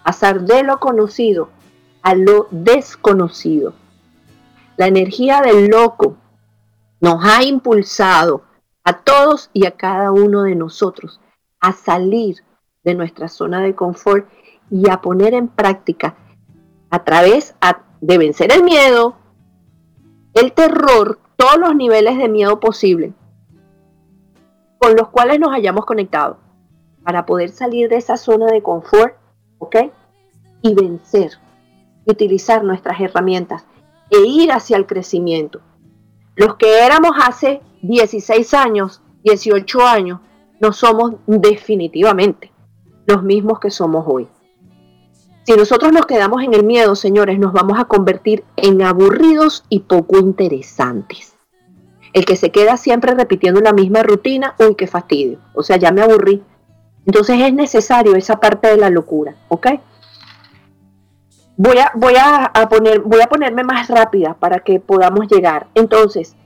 [0.04, 1.48] pasar de lo conocido
[2.02, 3.74] a lo desconocido.
[4.76, 6.16] La energía del loco
[7.00, 8.42] nos ha impulsado
[8.84, 11.20] a todos y a cada uno de nosotros
[11.60, 12.44] a salir
[12.84, 14.28] de nuestra zona de confort
[14.70, 16.14] y a poner en práctica
[16.90, 17.54] a través
[18.00, 19.16] de vencer el miedo,
[20.34, 23.12] el terror, todos los niveles de miedo posible
[24.78, 26.38] con los cuales nos hayamos conectado
[27.02, 29.16] para poder salir de esa zona de confort,
[29.58, 29.76] ¿ok?
[30.62, 31.32] Y vencer,
[32.04, 33.64] utilizar nuestras herramientas
[34.10, 35.60] e ir hacia el crecimiento.
[36.34, 40.20] Los que éramos hace 16 años, 18 años,
[40.60, 42.52] no somos definitivamente
[43.06, 44.28] los mismos que somos hoy.
[45.44, 49.80] Si nosotros nos quedamos en el miedo, señores, nos vamos a convertir en aburridos y
[49.80, 51.36] poco interesantes.
[52.12, 55.38] El que se queda siempre repitiendo la misma rutina, uy, qué fastidio.
[55.54, 56.42] O sea, ya me aburrí.
[57.06, 59.66] Entonces es necesario esa parte de la locura, ¿ok?
[61.58, 65.68] Voy a, voy a, poner, voy a ponerme más rápida para que podamos llegar.
[65.74, 66.36] Entonces,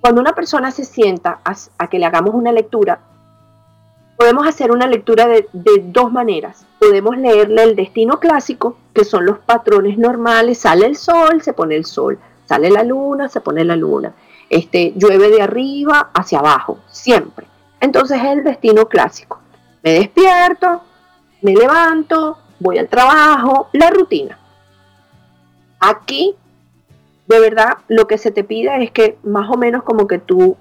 [0.00, 2.98] cuando una persona se sienta a, que le hagamos una lectura,
[4.16, 6.66] podemos hacer una lectura de, de, dos maneras.
[6.80, 10.58] Podemos leerle el destino clásico, que son los patrones normales.
[10.58, 12.18] Sale el sol, se pone el sol.
[12.44, 14.12] Sale la luna, se pone la luna.
[14.50, 17.46] Este, llueve de arriba hacia abajo, siempre.
[17.80, 19.40] Entonces es el destino clásico.
[19.82, 20.82] Me despierto,
[21.42, 24.38] me levanto, voy al trabajo, la rutina.
[25.80, 26.34] Aquí,
[27.26, 30.56] de verdad, lo que se te pide es que más o menos como que tú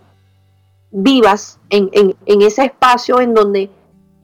[0.92, 1.90] vivas en,
[2.26, 3.70] en ese espacio en donde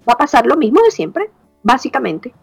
[0.08, 1.30] va a pasar lo mismo de siempre,
[1.64, 2.34] básicamente.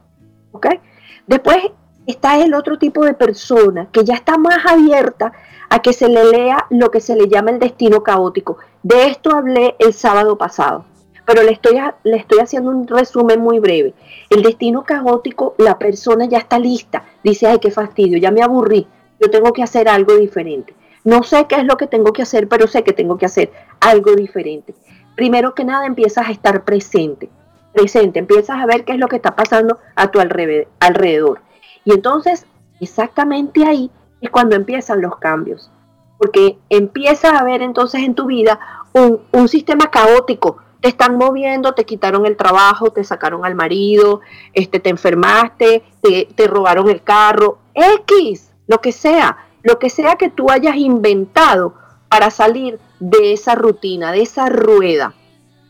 [1.27, 1.59] Después
[2.07, 5.33] está el otro tipo de persona que ya está más abierta
[5.71, 8.59] a que se le lea lo que se le llama el destino caótico.
[8.83, 10.85] De esto hablé el sábado pasado,
[11.25, 13.95] pero le estoy, le estoy haciendo un resumen muy breve.
[14.31, 18.87] El destino caótico, la persona ya está lista, dice, ay, qué fastidio, ya me aburrí,
[19.21, 20.75] yo tengo que hacer algo diferente.
[21.05, 23.53] No sé qué es lo que tengo que hacer, pero sé que tengo que hacer
[23.81, 24.75] algo diferente.
[25.17, 27.29] Primero que nada empiezas a estar presente,
[27.73, 31.41] presente, empiezas a ver qué es lo que está pasando a tu alrededor.
[31.85, 32.47] Y entonces,
[32.81, 35.71] exactamente ahí es cuando empiezan los cambios.
[36.19, 38.59] Porque empieza a haber entonces en tu vida
[38.93, 40.59] un, sistema caótico.
[40.85, 44.21] Te están moviendo, te quitaron el trabajo, te sacaron al marido,
[44.53, 50.17] este, te enfermaste, te, te robaron el carro, X, lo que sea, lo que sea
[50.17, 51.73] que tú hayas inventado
[52.11, 55.15] para salir de esa rutina, de esa rueda.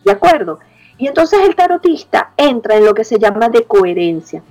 [0.05, 0.59] ¿De acuerdo?
[0.98, 4.42] Y entonces el tarotista entra en lo que se llama de coherencia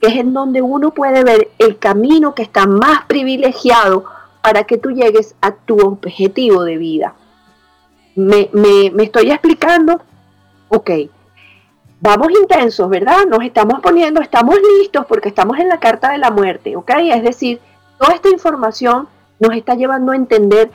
[0.00, 4.04] que es en donde uno puede ver el camino que está más privilegiado
[4.42, 7.14] para que tú llegues a tu objetivo de vida.
[8.18, 8.50] ¿Me,
[8.98, 10.00] estoy explicando?
[10.68, 10.90] Ok.
[12.00, 13.26] Vamos intensos, ¿verdad?
[13.26, 16.90] Nos estamos poniendo, estamos listos porque estamos en la carta de la muerte, ¿ok?
[17.12, 17.60] Es decir,
[17.98, 19.08] toda esta información
[19.40, 20.70] nos está llevando a entender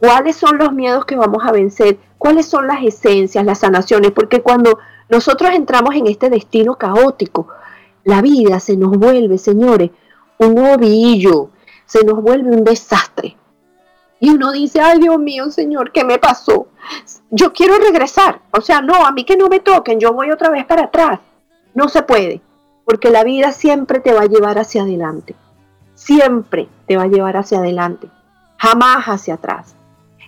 [0.00, 4.42] cuáles son los miedos que vamos a vencer, cuáles son las esencias, las sanaciones, porque
[4.42, 7.48] cuando nosotros entramos en este destino caótico,
[8.02, 9.90] la vida se nos vuelve, señores,
[10.38, 11.50] un ovillo,
[11.86, 13.36] se nos vuelve un desastre.
[14.20, 16.68] Y uno dice, ay Dios mío, Señor, ¿qué me pasó?
[17.30, 18.40] Yo quiero regresar.
[18.52, 21.20] O sea, no, a mí que no me toquen, yo voy otra vez para atrás.
[21.74, 22.40] No se puede,
[22.84, 25.34] porque la vida siempre te va a llevar hacia adelante.
[25.94, 28.08] Siempre te va a llevar hacia adelante,
[28.58, 29.74] jamás hacia atrás.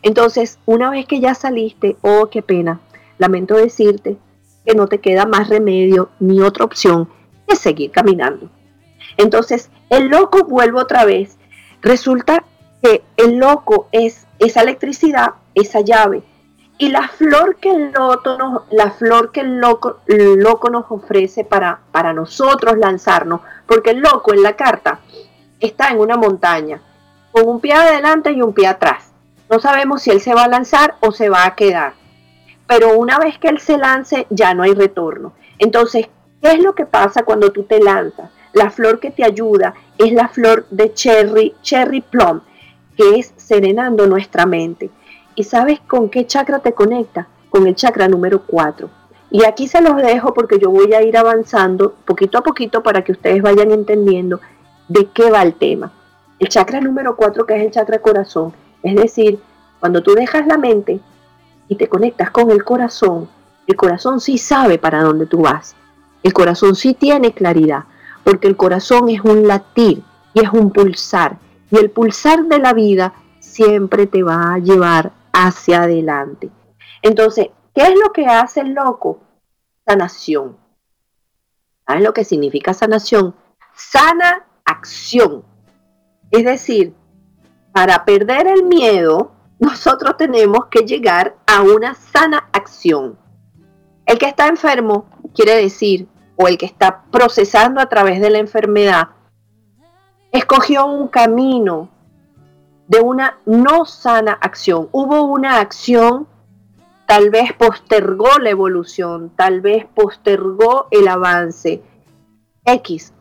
[0.02, 2.81] Entonces, una vez que ya saliste, oh, qué pena,
[3.18, 4.16] lamento decirte
[4.64, 7.09] que no te queda más remedio ni otra opción
[7.57, 8.48] seguir caminando.
[9.16, 11.38] Entonces, el loco vuelve otra vez.
[11.81, 12.44] Resulta
[13.16, 16.23] el loco es esa electricidad, esa llave.
[16.79, 21.45] Y la flor que el loco nos, la flor que el loco, loco nos ofrece
[21.45, 25.01] para, para nosotros lanzarnos, porque el loco en la carta
[25.61, 26.81] está en una montaña,
[27.31, 29.12] con un pie adelante y un pie atrás.
[29.49, 31.92] No sabemos si él se va a lanzar o se va a quedar.
[32.66, 35.35] Pero una vez que él se lance, ya no hay retorno.
[35.59, 36.09] Entonces,
[36.42, 38.29] ¿Qué es lo que pasa cuando tú te lanzas?
[38.53, 42.40] La flor que te ayuda es la flor de cherry, cherry plum,
[43.03, 44.88] que es serenando nuestra mente.
[45.35, 47.27] ¿Y sabes con qué chakra te conecta?
[47.51, 48.88] Con el chakra número 4.
[49.31, 53.03] Y aquí se los dejo porque yo voy a ir avanzando poquito a poquito para
[53.03, 54.41] que ustedes vayan entendiendo
[54.87, 55.93] de qué va el tema.
[56.38, 58.53] El chakra número 4 que es el chakra corazón.
[58.85, 59.41] Es decir,
[59.81, 61.01] cuando tú dejas la mente
[61.67, 63.29] y te conectas con el corazón,
[63.67, 65.75] el corazón sí sabe para dónde tú vas.
[66.23, 67.85] El corazón sí tiene claridad,
[68.23, 70.03] porque el corazón es un latir
[70.35, 71.38] y es un pulsar.
[71.72, 76.50] Y el pulsar de la vida siempre te va a llevar hacia adelante.
[77.00, 79.20] Entonces, ¿qué es lo que hace el loco?
[79.87, 80.58] Sanación.
[81.87, 83.35] ¿Saben lo que significa sanación?
[83.74, 85.44] Sana acción.
[86.30, 86.94] Es decir,
[87.72, 93.18] para perder el miedo, nosotros tenemos que llegar a una sana acción.
[94.04, 96.06] El que está enfermo quiere decir
[96.37, 99.08] o el que está procesando a través de la enfermedad,
[100.33, 101.90] escogió un camino
[102.88, 104.88] de una no sana acción.
[104.90, 106.27] Hubo una acción,
[107.07, 111.83] tal vez postergó la evolución, tal vez postergó el avance.
[112.64, 113.12] X.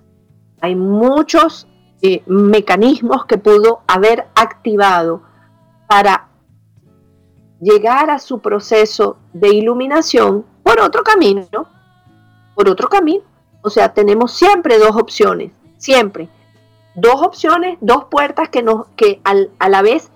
[0.62, 1.68] Hay muchos
[2.02, 5.24] eh, mecanismos que pudo haber activado
[5.88, 6.28] para
[7.60, 11.48] llegar a su proceso de iluminación por otro camino,
[12.56, 13.24] por otro camino.
[13.62, 16.30] O sea, tenemos siempre dos opciones, siempre.
[16.96, 20.10] Dos opciones, dos puertas que, nos, que a la vez,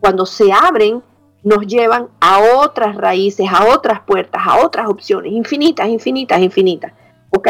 [0.00, 1.02] cuando se abren,
[1.46, 6.92] nos llevan a otras raíces, a otras puertas, a otras opciones, infinitas, infinitas, infinitas.
[7.30, 7.48] ¿Ok?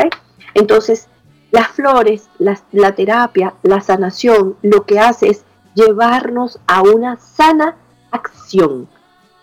[0.52, 1.08] Entonces,
[1.50, 7.76] las flores, la, terapia, la sanación, lo que hace es llevarnos a una sana
[8.10, 8.86] acción,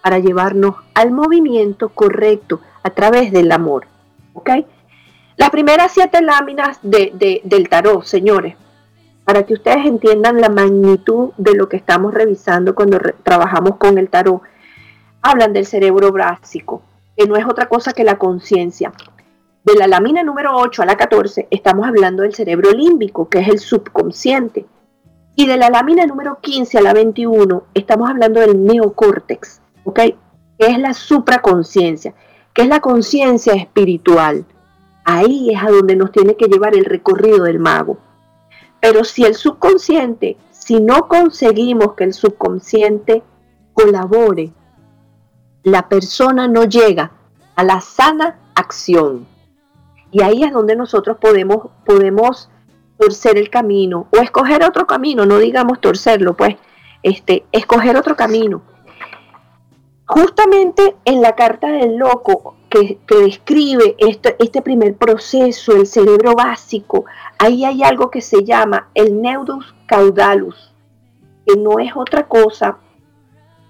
[0.03, 3.87] para llevarnos al movimiento correcto a través del amor.
[4.33, 4.51] ¿Ok?
[5.35, 8.55] Las primeras siete láminas del tarot, señores,
[9.25, 14.09] para que ustedes entiendan la magnitud de lo que estamos revisando cuando trabajamos con el
[14.09, 14.41] tarot,
[15.21, 16.81] hablan del cerebro básico,
[17.15, 18.91] que no es otra cosa que la conciencia.
[19.63, 23.47] De la lámina número 8 a la 14 estamos hablando del cerebro límbico, que es
[23.47, 24.65] el subconsciente.
[25.35, 29.99] Y de la lámina número 15 a la 21 estamos hablando del neocórtex, ¿ok?
[30.59, 32.13] Que es la supraconciencia,
[32.53, 34.45] que es la conciencia espiritual.
[35.05, 37.97] Ahí es a donde nos tiene que llevar el recorrido del mago.
[38.83, 43.23] Pero si el subconsciente, si no conseguimos que el subconsciente
[43.71, 44.51] colabore,
[45.63, 47.13] la persona no llega
[47.55, 49.25] a la sana acción.
[50.11, 52.49] Y ahí es donde nosotros podemos, podemos
[52.97, 56.57] torcer el camino o escoger otro camino, no digamos torcerlo, pues,
[57.03, 58.63] este, escoger otro camino.
[60.05, 67.05] Justamente en la carta del loco que, describe este, primer proceso, el cerebro básico,
[67.37, 70.73] ahí hay algo que se llama el neudus caudalus,
[71.45, 72.77] que no es otra cosa,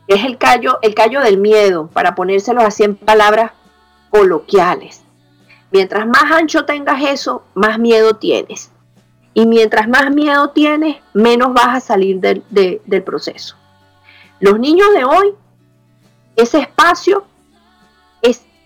[0.07, 3.51] es el callo, el callo del miedo, para ponérselo así en palabras
[4.09, 5.03] coloquiales.
[5.71, 8.71] Mientras más ancho tengas eso, más miedo tienes.
[9.33, 13.55] Y mientras más miedo tienes, menos vas a salir del, del proceso.
[14.39, 15.33] Los niños de hoy
[16.35, 17.32] ese espacio es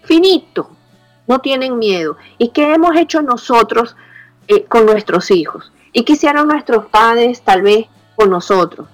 [0.07, 0.69] finito,
[1.27, 2.17] no tienen miedo.
[2.37, 3.95] ¿Y qué hemos hecho nosotros
[4.47, 5.71] eh, con nuestros hijos?
[5.93, 8.87] ¿Y qué hicieron nuestros padres tal vez con nosotros?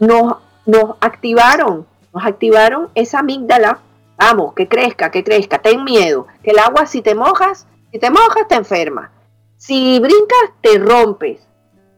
[0.00, 3.80] Nos, nos activaron, nos activaron esa amígdala.
[4.16, 6.26] Vamos, que crezca, que crezca, ten miedo.
[6.42, 9.10] Que el agua si te mojas, si te mojas te enfermas.
[9.58, 11.40] Si brincas, te rompes.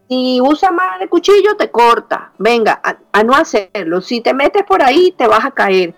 [0.09, 2.33] Si usas más el cuchillo, te corta.
[2.39, 2.81] Venga,
[3.13, 4.01] a, no hacerlo.
[4.01, 5.95] Si te metes por ahí, te vas a caer.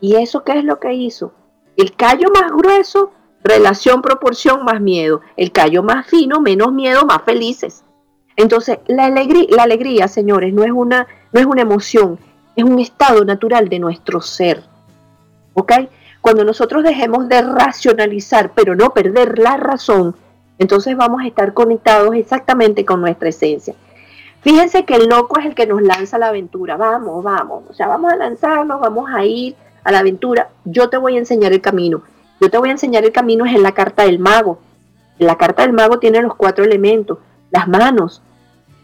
[0.00, 1.32] ¿Y eso qué es lo que hizo?
[1.76, 5.20] El callo más grueso, relación, proporción, más miedo.
[5.36, 7.84] El callo más fino, menos miedo, más felices.
[8.36, 12.18] Entonces, la alegría, la alegría, señores, no es, una, no es una emoción,
[12.56, 14.62] es un estado natural de nuestro ser.
[15.54, 15.72] ¿Ok?
[16.20, 20.14] Cuando nosotros dejemos de racionalizar, pero no perder la razón,
[20.58, 23.74] entonces vamos a estar conectados exactamente con nuestra esencia.
[24.40, 26.76] Fíjense que el loco es el que nos lanza la aventura.
[26.76, 27.64] Vamos, vamos.
[27.68, 31.18] O sea, vamos a lanzarnos, vamos a ir a la aventura, yo te voy a
[31.18, 32.02] enseñar el camino.
[32.40, 34.58] Yo te voy a enseñar el camino es en la carta del mago.
[35.18, 37.18] La carta del mago tiene los cuatro elementos,
[37.50, 38.22] las manos.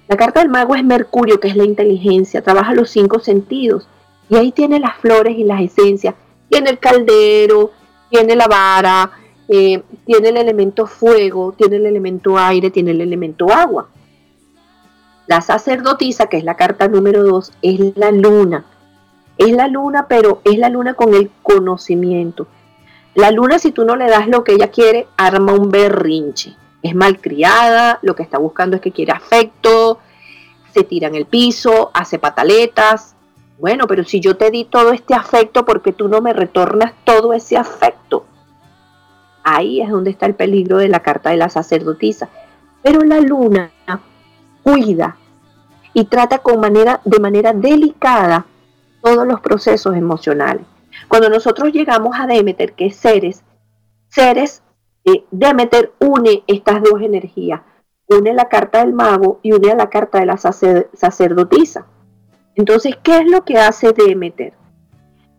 [0.07, 3.89] La carta del mago es Mercurio, que es la inteligencia, trabaja los cinco sentidos.
[4.29, 6.15] Y ahí tiene las flores y las esencias.
[6.49, 7.73] Tiene el caldero,
[8.11, 9.11] tiene la vara,
[9.49, 13.89] eh, tiene el elemento fuego, tiene el elemento aire, tiene el elemento agua.
[15.27, 18.65] La sacerdotisa, que es la carta número dos, es la luna.
[19.39, 22.47] Es la luna, pero es la luna con el conocimiento.
[23.15, 26.57] La luna, si tú no le das lo que ella quiere, arma un berrinche.
[26.83, 29.99] Es malcriada, lo que está buscando es que quiere afecto,
[30.73, 33.15] se tira en el piso, hace pataletas.
[33.59, 37.33] Bueno, pero si yo te di todo este afecto, porque tú no me retornas todo
[37.33, 38.25] ese afecto?
[39.43, 42.29] Ahí es donde está el peligro de la carta de la sacerdotisa.
[42.83, 43.71] Pero la luna
[44.63, 45.17] cuida
[45.95, 48.47] y trata con manera, de manera delicada
[49.03, 50.67] todos los procesos emocionales.
[51.09, 53.45] Cuando nosotros llegamos a Demeter, que es seres,
[54.09, 54.63] seres,
[55.05, 57.61] eh, Demeter une estas dos energías,
[58.09, 61.87] une la carta del mago y une a la carta de la sacerdotisa.
[62.55, 64.55] Entonces, ¿qué es lo que hace Demeter?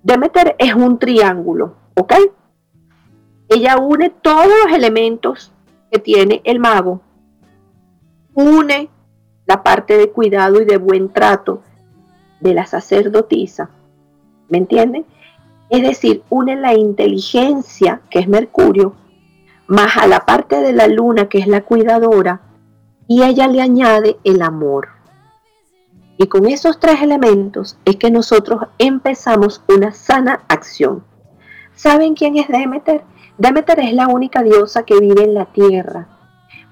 [0.03, 2.13] Demeter es un triángulo, ¿ok?
[3.49, 5.51] Ella une todos los elementos
[5.91, 7.01] que tiene el mago,
[8.33, 8.89] une
[9.45, 11.63] la parte de cuidado y de buen trato
[12.39, 13.69] de la sacerdotisa.
[14.49, 15.05] ¿Me entienden?
[15.69, 18.95] Es decir, une la inteligencia, que es Mercurio,
[19.67, 22.41] más a la parte de la luna, que es la cuidadora,
[23.07, 24.89] y ella le añade el amor.
[26.17, 31.03] Y con esos tres elementos es que nosotros empezamos una sana acción.
[31.75, 33.03] ¿Saben quién es Demeter?
[33.37, 36.07] Demeter es la única diosa que vive en la tierra.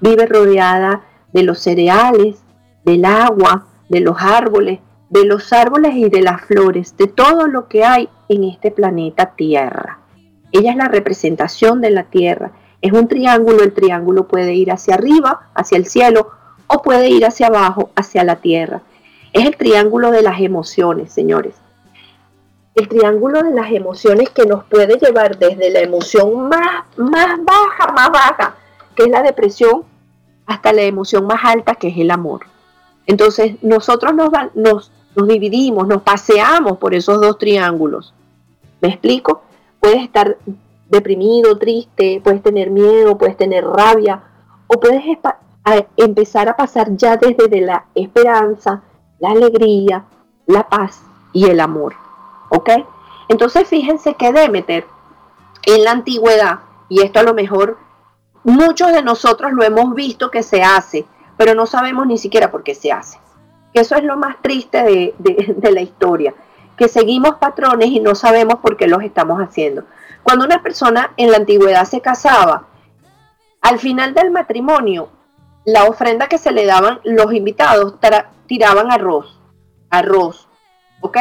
[0.01, 2.43] Vive rodeada de los cereales,
[2.83, 7.67] del agua, de los árboles, de los árboles y de las flores, de todo lo
[7.67, 9.99] que hay en este planeta Tierra.
[10.51, 12.51] Ella es la representación de la Tierra.
[12.81, 16.31] Es un triángulo, el triángulo puede ir hacia arriba, hacia el cielo,
[16.67, 18.81] o puede ir hacia abajo, hacia la Tierra.
[19.33, 21.55] Es el triángulo de las emociones, señores.
[22.75, 27.91] El triángulo de las emociones que nos puede llevar desde la emoción más, más baja,
[27.93, 28.55] más baja,
[28.95, 29.83] que es la depresión,
[30.45, 32.41] hasta la emoción más alta, que es el amor.
[33.05, 38.13] Entonces, nosotros nos, nos, nos dividimos, nos paseamos por esos dos triángulos.
[38.81, 39.41] ¿Me explico?
[39.79, 40.37] Puedes estar
[40.89, 44.21] deprimido, triste, puedes tener miedo, puedes tener rabia,
[44.67, 45.03] o puedes
[45.97, 48.83] empezar a pasar ya desde la esperanza,
[49.19, 50.05] la alegría,
[50.45, 51.01] la paz
[51.33, 51.95] y el amor.
[52.49, 52.69] ¿Ok?
[53.27, 54.85] Entonces fíjense que Demeter
[55.65, 56.59] en la antigüedad,
[56.89, 57.77] y esto a lo mejor
[58.43, 61.07] muchos de nosotros lo hemos visto que se hace,
[61.37, 63.19] pero no sabemos ni siquiera por qué se hace.
[63.77, 65.13] Que eso es lo más triste de,
[65.55, 66.33] de la historia,
[66.75, 69.83] que seguimos patrones y no sabemos por qué los estamos haciendo.
[70.23, 72.65] Cuando una persona en la antigüedad se casaba,
[73.61, 75.09] al final del matrimonio,
[75.63, 77.93] la ofrenda que se le daban los invitados
[78.47, 79.39] tiraban arroz,
[79.91, 80.47] arroz,
[81.01, 81.17] ¿ok?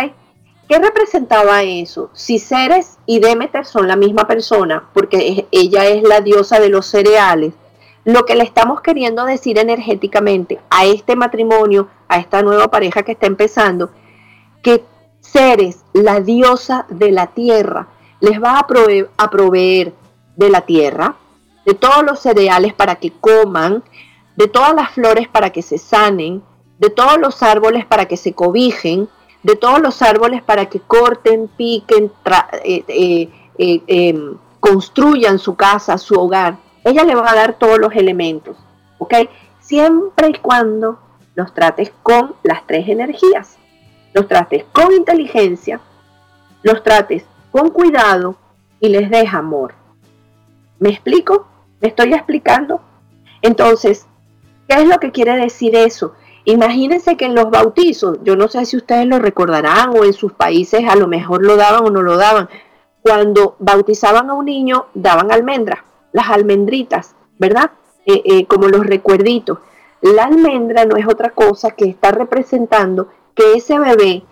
[0.67, 2.09] ¿Qué representaba eso?
[2.15, 6.87] Si Ceres y Demeter son la misma persona, porque ella es la diosa de los
[6.87, 7.53] cereales,
[8.07, 13.13] lo que le estamos queriendo decir energéticamente a este matrimonio, a esta nueva pareja que
[13.13, 13.91] está empezando,
[14.63, 14.85] que
[15.21, 17.89] Ceres, la diosa de la tierra,
[18.21, 18.67] les va a
[19.29, 19.93] proveer,
[20.37, 21.17] de la tierra,
[21.65, 23.83] de todos los cereales para que coman,
[24.37, 26.45] de todas las flores para que se sanen,
[26.79, 29.09] de todos los árboles para que se cobijen,
[29.43, 32.13] de todos los árboles para que corten, piquen,
[32.63, 33.29] eh, eh,
[33.59, 36.66] eh, em, construyan su casa, su hogar.
[36.87, 38.57] Ella le va a dar todos los elementos,
[38.99, 39.13] ¿ok?
[39.59, 41.01] Siempre y cuando
[41.35, 43.59] los trates con las tres energías.
[44.15, 45.81] Los trates con inteligencia,
[46.63, 48.37] los trates con cuidado
[48.79, 49.75] y les deja amor.
[50.79, 51.49] ¿Me explico?
[51.81, 52.81] ¿Me estoy explicando?
[53.43, 54.07] Entonces,
[54.69, 56.15] ¿qué es lo que quiere decir eso?
[56.45, 60.35] Imagínense que en los bautizos, yo no sé si ustedes lo recordarán o en sus
[60.35, 62.49] países a lo mejor lo daban o no lo daban,
[63.03, 65.81] cuando bautizaban a un niño daban almendras,
[66.17, 67.73] las almendritas, ¿verdad?
[68.07, 69.59] Eh, eh, como los recuerditos.
[70.01, 74.23] La almendra no es otra cosa que está representando que ese bebé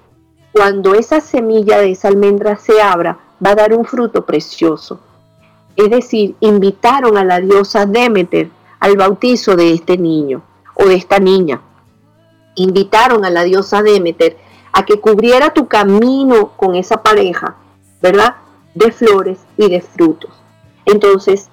[0.51, 4.99] cuando esa semilla de esa almendra se abra, va a dar un fruto precioso.
[5.77, 8.49] Es decir, invitaron a la diosa Demeter
[8.81, 10.43] al bautizo de este niño
[10.75, 11.61] o de esta niña.
[12.55, 14.39] Invitaron a la diosa Demeter
[14.73, 17.57] a que cubriera tu camino con esa pareja,
[18.01, 18.37] ¿verdad?
[18.75, 20.31] De flores y de frutos.
[20.87, 21.51] Entonces,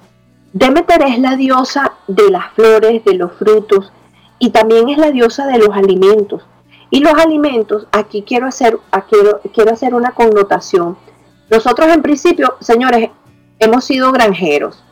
[0.53, 3.93] Demeter es la diosa de las flores, de los frutos
[4.37, 6.43] y también es la diosa de los alimentos.
[6.89, 8.77] Y los alimentos, aquí quiero hacer,
[9.09, 10.97] quiero, quiero hacer una connotación.
[11.49, 13.11] Nosotros en principio, señores,
[13.59, 14.83] hemos sido granjeros.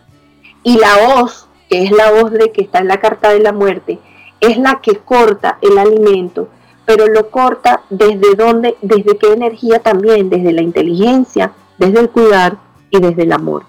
[0.64, 3.52] Y la hoz, que es la hoz de que está en la carta de la
[3.52, 4.00] muerte,
[4.40, 6.48] es la que corta el alimento,
[6.86, 12.58] pero lo corta desde dónde, desde qué energía también, desde la inteligencia, desde el cuidar
[12.90, 13.64] y desde el amor.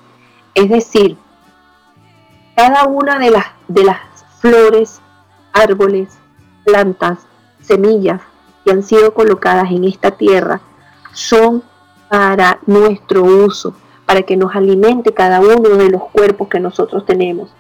[0.55, 1.16] Es decir,
[2.61, 3.97] cada una de las, de las
[4.39, 5.01] flores,
[5.51, 6.19] árboles,
[6.63, 7.21] plantas,
[7.63, 8.21] semillas
[8.63, 10.61] que han sido colocadas en esta tierra
[11.15, 11.63] son
[12.11, 13.73] para nuestro uso,
[14.05, 17.51] para que nos alimente cada uno de los cuerpos que nosotros tenemos.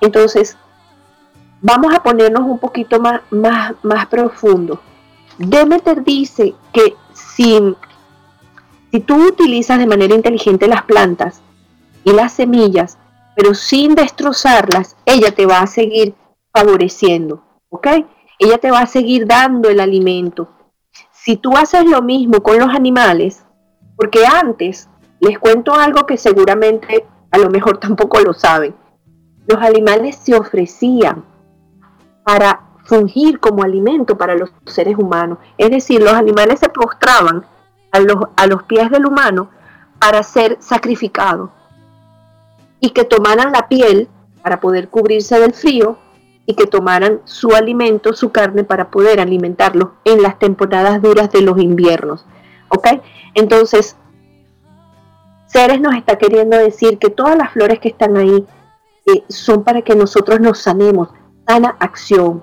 [0.00, 0.56] Entonces,
[1.60, 4.80] vamos a ponernos un poquito más, más, más profundo.
[5.38, 7.76] Demeter dice que si,
[8.90, 11.40] si tú utilizas de manera inteligente las plantas
[12.02, 12.98] y las semillas,
[13.36, 16.14] pero sin destrozarlas, ella te va a seguir
[16.52, 17.42] favoreciendo.
[17.70, 17.86] ¿Ok?
[18.42, 20.48] ella te va a seguir dando el alimento.
[21.12, 23.44] Si tú haces lo mismo con los animales,
[23.96, 24.88] porque antes
[25.20, 28.74] les cuento algo que seguramente a lo mejor tampoco lo saben,
[29.46, 31.24] los animales se ofrecían
[32.24, 35.38] para fungir como alimento para los seres humanos.
[35.56, 37.44] Es decir, los animales se postraban
[37.92, 39.50] a los, a los pies del humano
[40.00, 41.50] para ser sacrificados
[42.82, 44.08] y que tomaran la piel
[44.42, 45.98] para poder cubrirse del frío
[46.44, 51.42] y que tomaran su alimento, su carne, para poder alimentarlos en las temporadas duras de
[51.42, 52.26] los inviernos.
[52.68, 52.88] ¿Ok?
[53.34, 53.96] Entonces,
[55.46, 58.44] Ceres nos está queriendo decir que todas las flores que están ahí
[59.06, 61.08] eh, son para que nosotros nos sanemos,
[61.46, 62.42] sana acción.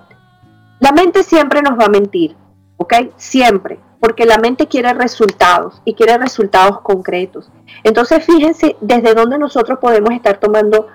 [0.80, 2.38] La mente siempre nos va a mentir,
[2.80, 2.94] ¿ok?
[3.18, 7.52] Siempre, porque la mente quiere resultados y quiere resultados concretos.
[7.84, 10.88] Entonces, fíjense desde dónde nosotros podemos estar tomando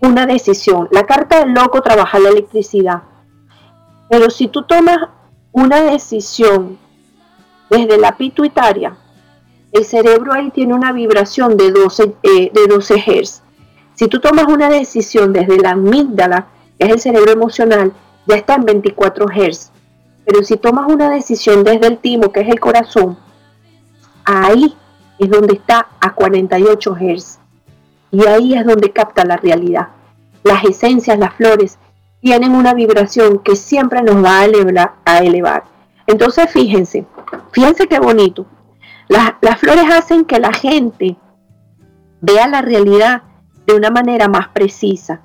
[0.00, 0.88] una decisión.
[0.90, 3.02] La carta del loco trabaja la electricidad.
[4.10, 4.98] Pero si tú tomas
[5.52, 6.76] una decisión
[7.70, 8.96] desde la pituitaria,
[9.70, 13.42] el cerebro ahí tiene una vibración de 12, eh, de 12 Hz.
[13.94, 16.48] Si tú tomas una decisión desde la amígdala,
[16.78, 17.92] que es el cerebro emocional,
[18.26, 19.71] ya está en 24 Hz.
[20.24, 23.18] Pero si tomas una decisión desde el timo, que es el corazón,
[24.24, 24.76] ahí
[25.18, 27.38] es donde está a 48 Hz.
[28.10, 29.88] Y ahí es donde capta la realidad.
[30.44, 31.78] Las esencias, las flores,
[32.20, 34.94] tienen una vibración que siempre nos va a elevar.
[35.04, 35.64] A elevar.
[36.06, 37.06] Entonces fíjense,
[37.52, 38.46] fíjense qué bonito.
[39.08, 41.16] Las, las flores hacen que la gente
[42.20, 43.22] vea la realidad
[43.66, 45.20] de una manera más precisa.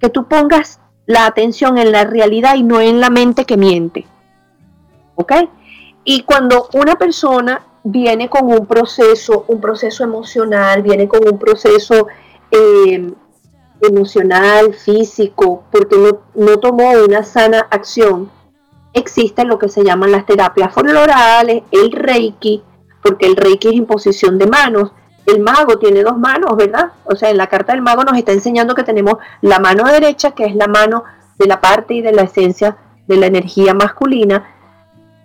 [0.00, 4.06] Que tú pongas la atención en la realidad y no en la mente que miente.
[5.14, 5.32] ¿Ok?
[6.04, 12.06] Y cuando una persona viene con un proceso, un proceso emocional, viene con un proceso
[12.50, 13.12] eh,
[13.80, 18.30] emocional, físico, porque no, no, tomó una sana acción,
[18.92, 22.62] existen lo que se llaman las terapias florales, el reiki,
[23.02, 24.92] porque el reiki es imposición de manos.
[25.24, 26.92] El mago tiene dos manos, ¿verdad?
[27.04, 30.32] O sea, en la carta del mago nos está enseñando que tenemos la mano derecha,
[30.32, 31.04] que es la mano
[31.38, 34.51] de la parte y de la esencia de la energía masculina,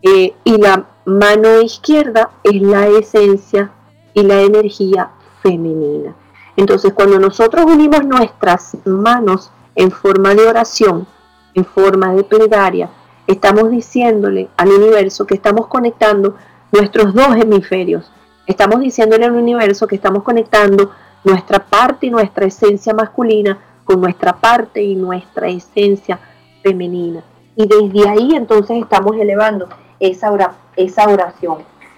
[0.01, 3.71] eh, y la mano izquierda es la esencia
[4.13, 6.15] y la energía femenina.
[6.55, 11.07] Entonces, cuando nosotros unimos nuestras manos en forma de oración,
[11.53, 12.89] en forma de plegaria,
[13.27, 16.35] estamos diciéndole al universo que estamos conectando
[16.71, 18.11] nuestros dos hemisferios.
[18.45, 20.91] Estamos diciéndole al universo que estamos conectando
[21.23, 26.19] nuestra parte y nuestra esencia masculina con nuestra parte y nuestra esencia
[26.63, 27.23] femenina.
[27.55, 29.67] Y desde ahí entonces estamos elevando
[29.99, 31.57] esa, esa oración.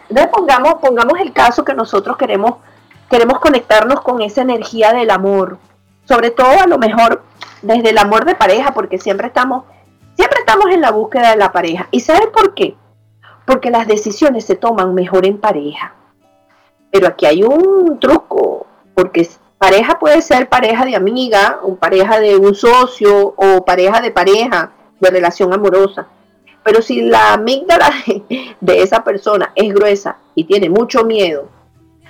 [0.10, 2.56] Entonces pongamos, pongamos el caso que nosotros queremos,
[3.10, 5.60] queremos conectarnos con esa energía del amor,
[6.06, 7.22] sobre todo a lo mejor
[7.62, 9.66] desde el amor de pareja, porque siempre estamos,
[10.16, 11.88] siempre estamos en la búsqueda de la pareja.
[11.92, 12.76] ¿Y sabes por qué?
[13.46, 15.94] Porque las decisiones se toman mejor en pareja.
[16.92, 19.30] Pero aquí hay un truco, porque
[19.60, 24.72] pareja puede ser pareja de amiga, o pareja de un socio, o pareja de pareja,
[25.00, 26.08] de relación amorosa.
[26.64, 27.90] Pero si la amígdala
[28.60, 31.48] de esa persona es gruesa y tiene mucho miedo,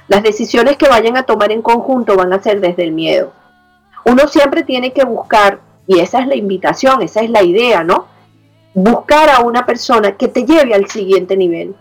[0.08, 3.32] las decisiones que vayan a tomar en conjunto van a ser desde el miedo.
[4.06, 8.08] Uno siempre tiene que buscar, y esa es la invitación, esa es la idea, ¿no?
[8.74, 11.76] Buscar a una persona que te lleve al siguiente nivel.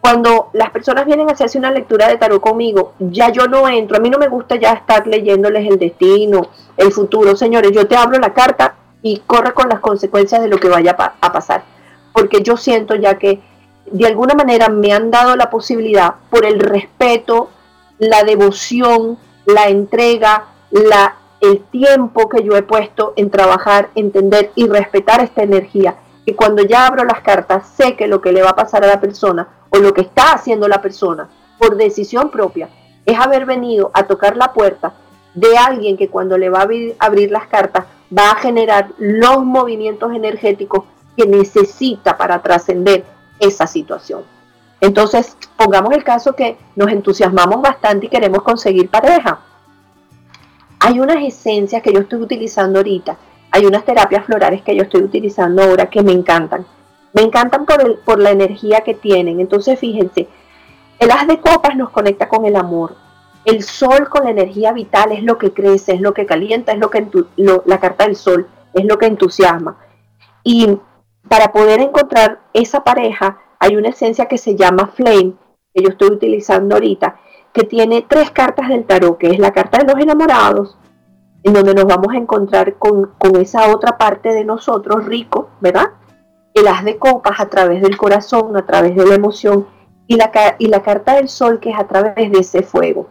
[0.00, 3.96] Cuando las personas vienen a hacerse una lectura de tarot conmigo, ya yo no entro,
[3.96, 7.96] a mí no me gusta ya estar leyéndoles el destino, el futuro, señores, yo te
[7.96, 11.73] abro la carta y corre con las consecuencias de lo que vaya a pasar
[12.14, 13.40] porque yo siento ya que
[13.90, 17.50] de alguna manera me han dado la posibilidad por el respeto,
[17.98, 24.68] la devoción, la entrega, la, el tiempo que yo he puesto en trabajar, entender y
[24.68, 25.96] respetar esta energía.
[26.24, 28.86] Y cuando ya abro las cartas, sé que lo que le va a pasar a
[28.88, 32.68] la persona o lo que está haciendo la persona por decisión propia
[33.04, 34.94] es haber venido a tocar la puerta
[35.34, 36.68] de alguien que cuando le va a
[37.00, 37.84] abrir las cartas
[38.16, 40.84] va a generar los movimientos energéticos
[41.16, 43.04] que necesita para trascender
[43.38, 44.22] esa situación.
[44.80, 49.40] Entonces, pongamos el caso que nos entusiasmamos bastante y queremos conseguir pareja.
[50.80, 53.16] Hay unas esencias que yo estoy utilizando ahorita,
[53.50, 56.66] hay unas terapias florales que yo estoy utilizando ahora que me encantan.
[57.12, 59.40] Me encantan por, el, por la energía que tienen.
[59.40, 60.28] Entonces, fíjense,
[60.98, 62.96] el haz de copas nos conecta con el amor.
[63.44, 66.78] El sol con la energía vital es lo que crece, es lo que calienta, es
[66.78, 67.06] lo que
[67.36, 69.76] la carta del sol es lo que entusiasma.
[70.42, 70.78] Y
[71.28, 75.34] para poder encontrar esa pareja, hay una esencia que se llama Flame,
[75.72, 77.16] que yo estoy utilizando ahorita,
[77.52, 80.76] que tiene tres cartas del tarot, que es la carta de los enamorados,
[81.42, 85.90] en donde nos vamos a encontrar con, esa otra parte de nosotros rico, ¿verdad?
[86.54, 89.66] El as de copas a través del corazón, a través de la emoción,
[90.06, 93.08] y la, y la carta del sol, que es a través de ese fuego.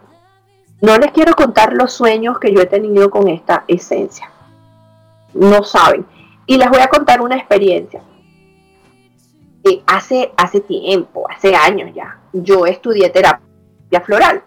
[0.81, 4.29] No les quiero contar los sueños que yo he tenido con esta esencia.
[5.33, 6.05] No saben.
[6.45, 8.01] Y les voy a contar una experiencia.
[9.63, 14.41] Eh, hace, hace tiempo, hace años ya, yo estudié terapia floral,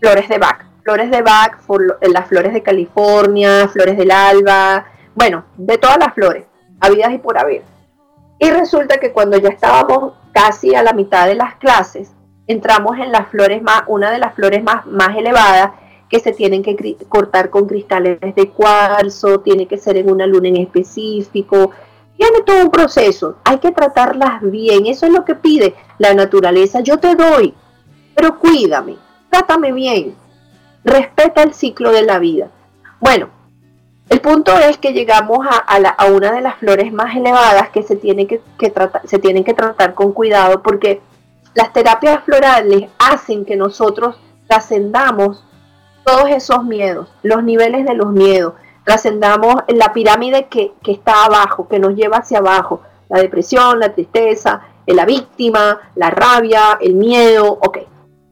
[0.00, 1.58] flores de Bach, flores de Bach,
[2.02, 4.86] las flores de California, flores del alba,
[5.16, 6.44] bueno, de todas las flores,
[6.80, 7.62] habidas y por haber.
[8.38, 12.12] Y resulta que cuando ya estábamos casi a la mitad de las clases,
[12.46, 15.72] entramos en las flores más, una de las flores más, más elevadas,
[16.10, 20.48] que se tienen que cortar con cristales de cuarzo, tiene que ser en una luna
[20.48, 21.70] en específico,
[22.16, 26.80] tiene todo un proceso, hay que tratarlas bien, eso es lo que pide la naturaleza,
[26.80, 27.54] yo te doy,
[28.16, 28.96] pero cuídame,
[29.30, 30.16] trátame bien,
[30.84, 32.50] respeta el ciclo de la vida.
[32.98, 33.30] Bueno,
[34.08, 38.40] el punto es que llegamos a, una de las flores más elevadas que se, que,
[39.04, 41.00] se tienen que tratar con cuidado porque
[41.54, 44.16] las terapias florales hacen que nosotros
[44.48, 45.44] trascendamos
[46.10, 48.54] todos esos miedos, los niveles de los miedos,
[48.84, 54.62] trascendamos la pirámide que, está abajo, que nos lleva hacia abajo, la depresión, la tristeza,
[54.86, 57.78] la víctima, la rabia, el miedo, ok,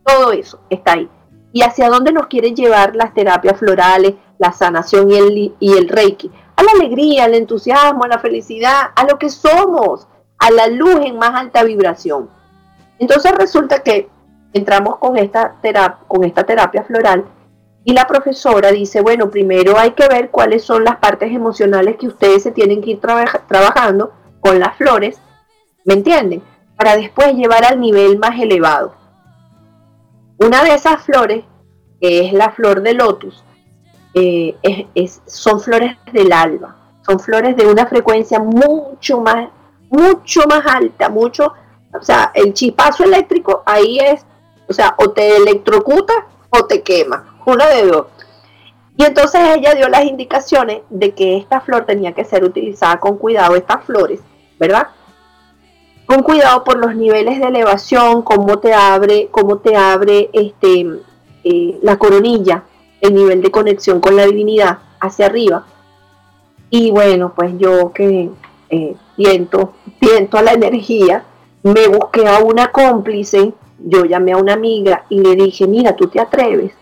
[0.05, 1.09] todo eso está ahí.
[1.53, 5.89] ¿Y hacia dónde nos quieren llevar las terapias florales, la sanación y el, y el
[5.89, 6.33] reiki?
[6.57, 10.09] A la alegría, al entusiasmo, a la felicidad, a lo que somos,
[10.39, 12.29] a la luz en más alta vibración.
[12.99, 14.09] Entonces resulta que
[14.53, 17.25] entramos con esta, terapia, con esta terapia floral
[17.89, 22.07] y la profesora dice, bueno, primero hay que ver cuáles son las partes emocionales que
[22.07, 25.19] ustedes se tienen que ir trabajando con las flores,
[25.87, 26.43] ¿me entienden?
[26.77, 28.95] Para después llevar al nivel más elevado.
[30.37, 31.47] Una de esas flores,
[31.99, 33.43] que es la flor de lotus,
[34.13, 34.55] eh,
[35.25, 36.77] son flores del alba,
[37.07, 39.49] son flores de una frecuencia mucho más,
[39.89, 41.55] mucho más alta, mucho,
[41.99, 44.27] o sea, el chispazo eléctrico ahí es,
[44.69, 46.13] o sea, o te electrocuta
[46.51, 48.07] o te quema, una de dos.
[48.97, 53.17] Y entonces ella dio las indicaciones de que esta flor tenía que ser utilizada con
[53.17, 54.21] cuidado, estas flores,
[54.59, 54.89] ¿verdad?
[56.07, 60.87] Con cuidado por los niveles de elevación, cómo te abre, cómo te abre este,
[61.45, 62.65] eh, la coronilla,
[63.01, 65.65] el nivel de conexión con la divinidad hacia arriba.
[66.71, 68.31] Y bueno, pues yo que
[68.71, 69.75] eh, siento,
[70.33, 71.25] a la energía,
[71.63, 76.09] me busqué a una cómplice, yo llamé a una amiga y le dije, mira, tú
[76.09, 76.73] te atreves,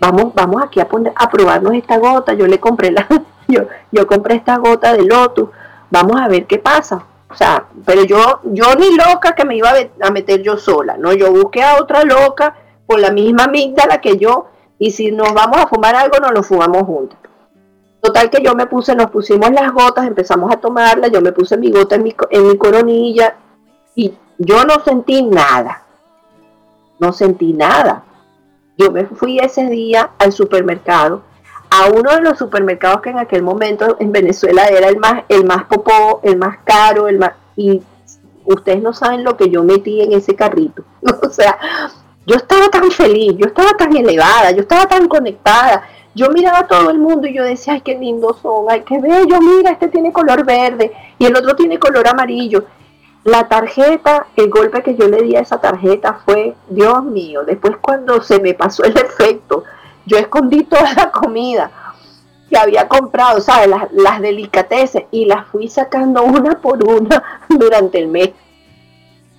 [0.00, 3.06] vamos, vamos aquí a, poner, a probarnos esta gota, yo le compré la,
[3.48, 5.50] yo, yo compré esta gota de lotus,
[5.90, 7.04] vamos a ver qué pasa.
[7.30, 11.12] O sea, pero yo, yo ni loca que me iba a meter yo sola, ¿no?
[11.12, 13.48] Yo busqué a otra loca con la misma
[13.88, 14.46] la que yo,
[14.78, 17.16] y si nos vamos a fumar algo, nos lo fumamos juntos.
[18.00, 21.56] Total que yo me puse, nos pusimos las gotas, empezamos a tomarla, yo me puse
[21.56, 23.36] mi gota en mi coronilla
[23.94, 25.82] y yo no sentí nada.
[26.98, 28.04] No sentí nada.
[28.80, 31.20] Yo me fui ese día al supermercado,
[31.68, 35.44] a uno de los supermercados que en aquel momento en Venezuela era el más, el
[35.44, 37.82] más popó, el más caro, el más, y
[38.46, 40.82] ustedes no saben lo que yo metí en ese carrito.
[41.22, 41.58] o sea,
[42.26, 45.82] yo estaba tan feliz, yo estaba tan elevada, yo estaba tan conectada.
[46.14, 48.98] Yo miraba a todo el mundo y yo decía, ay, qué lindos son, ay, qué
[48.98, 52.64] bello, mira, este tiene color verde y el otro tiene color amarillo.
[53.24, 57.76] La tarjeta, el golpe que yo le di a esa tarjeta fue, Dios mío, después
[57.80, 59.64] cuando se me pasó el efecto,
[60.06, 61.70] yo escondí toda la comida
[62.48, 63.68] que había comprado, ¿sabes?
[63.68, 68.30] Las, las delicateces y las fui sacando una por una durante el mes.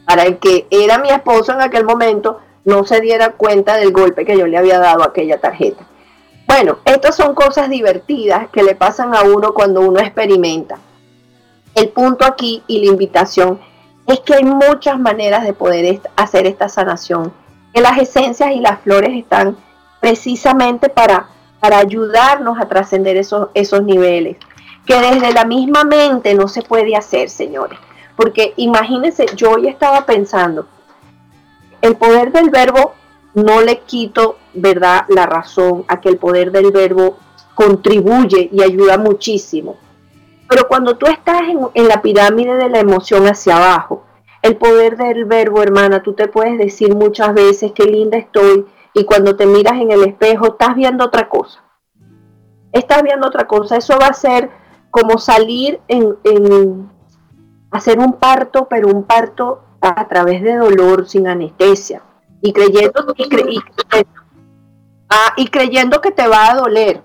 [0.06, 4.26] Para el que era mi esposo en aquel momento no se diera cuenta del golpe
[4.26, 5.84] que yo le había dado a aquella tarjeta.
[6.48, 10.78] Bueno, estas son cosas divertidas que le pasan a uno cuando uno experimenta.
[11.74, 13.60] El punto aquí y la invitación
[14.08, 17.32] es que hay muchas maneras de poder hacer esta sanación,
[17.74, 19.56] que las esencias y las flores están
[20.00, 21.28] precisamente para,
[21.60, 24.38] para ayudarnos a trascender esos, esos niveles,
[24.86, 27.78] que desde la misma mente no se puede hacer, señores.
[28.16, 30.68] Porque imagínense, yo hoy estaba pensando,
[31.82, 32.94] el poder del verbo
[33.34, 37.18] no le quito, ¿verdad?, la razón a que el poder del verbo
[37.56, 39.78] contribuye y ayuda muchísimo.
[40.52, 41.44] Pero cuando tú estás
[41.74, 44.04] en, la pirámide de la emoción hacia abajo,
[44.42, 49.06] el poder del verbo, hermana, tú te puedes decir muchas veces qué linda estoy y
[49.06, 51.64] cuando te miras en el espejo estás viendo otra cosa.
[52.74, 53.78] Estás viendo otra cosa.
[53.78, 54.50] Eso va a ser
[54.90, 56.90] como salir en,
[57.72, 62.02] hacer un parto, pero un parto a través de dolor sin anestesia
[62.42, 63.16] y creyendo,
[65.10, 67.04] ah, y, creyendo que te va a doler.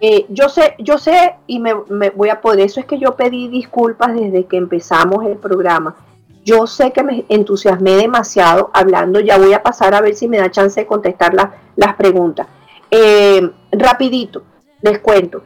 [0.00, 1.72] Eh, yo sé, yo sé y me,
[2.14, 5.96] voy a poder, eso es que yo pedí disculpas desde que empezamos el programa.
[6.44, 10.38] Yo sé que me entusiasmé demasiado hablando, ya voy a pasar a ver si me
[10.38, 12.46] da chance de contestar las preguntas.
[12.90, 14.42] Eh, rapidito,
[14.82, 15.42] les cuento.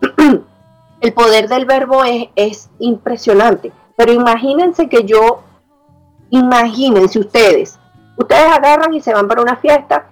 [1.00, 3.70] el poder del verbo es, es impresionante.
[3.96, 5.42] Pero imagínense que yo,
[6.30, 7.78] imagínense ustedes,
[8.16, 10.09] ustedes agarran y se van para una fiesta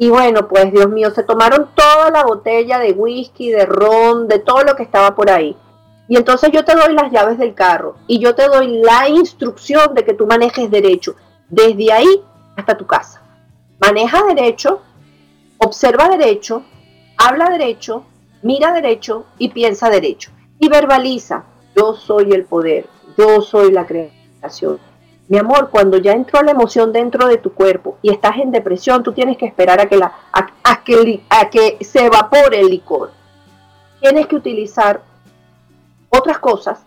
[0.00, 4.38] y bueno, pues Dios mío, se tomaron toda la botella de whisky, de ron, de
[4.38, 5.56] todo lo que estaba por ahí.
[6.06, 9.94] Y entonces yo te doy las llaves del carro y yo te doy la instrucción
[9.94, 11.16] de que tú manejes derecho,
[11.48, 12.22] desde ahí
[12.56, 13.22] hasta tu casa.
[13.80, 14.82] Maneja derecho,
[15.58, 16.62] observa derecho,
[17.16, 18.04] habla derecho,
[18.42, 20.30] mira derecho y piensa derecho.
[20.60, 21.44] Y verbaliza,
[21.76, 22.86] yo soy el poder,
[23.16, 24.78] yo soy la creación.
[25.28, 29.02] Mi amor, cuando ya entró la emoción dentro de tu cuerpo y estás en depresión,
[29.02, 33.10] tú tienes que esperar a que, a que se evapore el licor.
[34.00, 35.02] Tienes que utilizar
[36.08, 36.80] otras cosas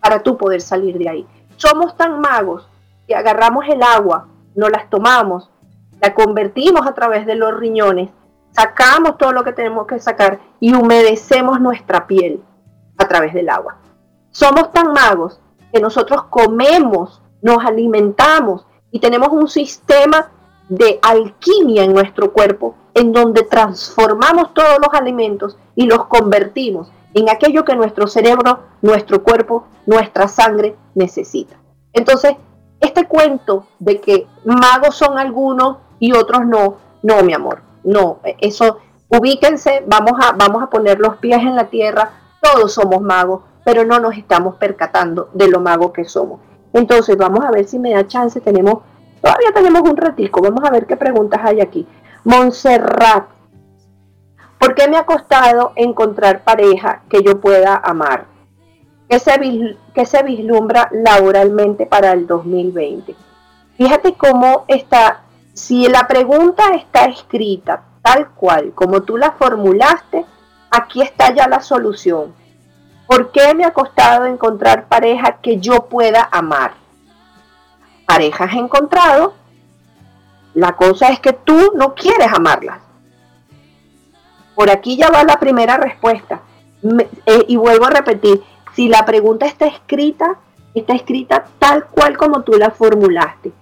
[0.00, 1.26] para tú poder salir de ahí.
[1.56, 2.68] Somos tan magos
[3.06, 5.50] que agarramos el agua, no las tomamos,
[6.00, 8.10] la convertimos a través de los riñones,
[8.52, 12.42] sacamos todo lo que tenemos que sacar y humedecemos nuestra piel
[12.96, 13.78] a través del agua.
[14.30, 15.40] Somos tan magos
[15.72, 20.30] que nosotros comemos, nos alimentamos y tenemos un sistema
[20.68, 27.28] de alquimia en nuestro cuerpo en donde transformamos todos los alimentos y los convertimos en
[27.30, 31.56] aquello que nuestro cerebro, nuestro cuerpo, nuestra sangre necesita.
[31.92, 32.32] Entonces,
[32.80, 38.78] este cuento de que magos son algunos y otros no, no, mi amor, no, eso,
[39.08, 42.10] ubíquense, vamos a, vamos a poner los pies en la tierra,
[42.40, 46.40] todos somos magos, pero no nos estamos percatando de lo magos que somos.
[46.72, 48.82] Entonces, vamos a ver si me da chance, tenemos,
[49.20, 51.86] todavía tenemos un ratico, vamos a ver qué preguntas hay aquí.
[52.24, 53.26] Montserrat,
[54.58, 58.26] ¿por qué me ha costado encontrar pareja que yo pueda amar?
[59.08, 59.18] ¿Qué
[59.94, 63.14] que se vislumbra laboralmente para el 2020?
[63.78, 65.22] Fíjate cómo está,
[65.54, 70.26] si la pregunta está escrita tal cual como tú la formulaste,
[70.70, 72.34] aquí está ya la solución.
[73.08, 76.74] ¿Por qué me ha costado encontrar pareja que yo pueda amar?
[78.04, 79.32] Parejas encontrado,
[80.52, 82.80] la cosa es que tú no quieres amarlas.
[84.54, 86.42] Por aquí ya va la primera respuesta.
[87.24, 88.42] Eh, y vuelvo a repetir,
[88.74, 90.36] si la pregunta está escrita,
[90.74, 93.52] está escrita tal cual como tú la formulaste.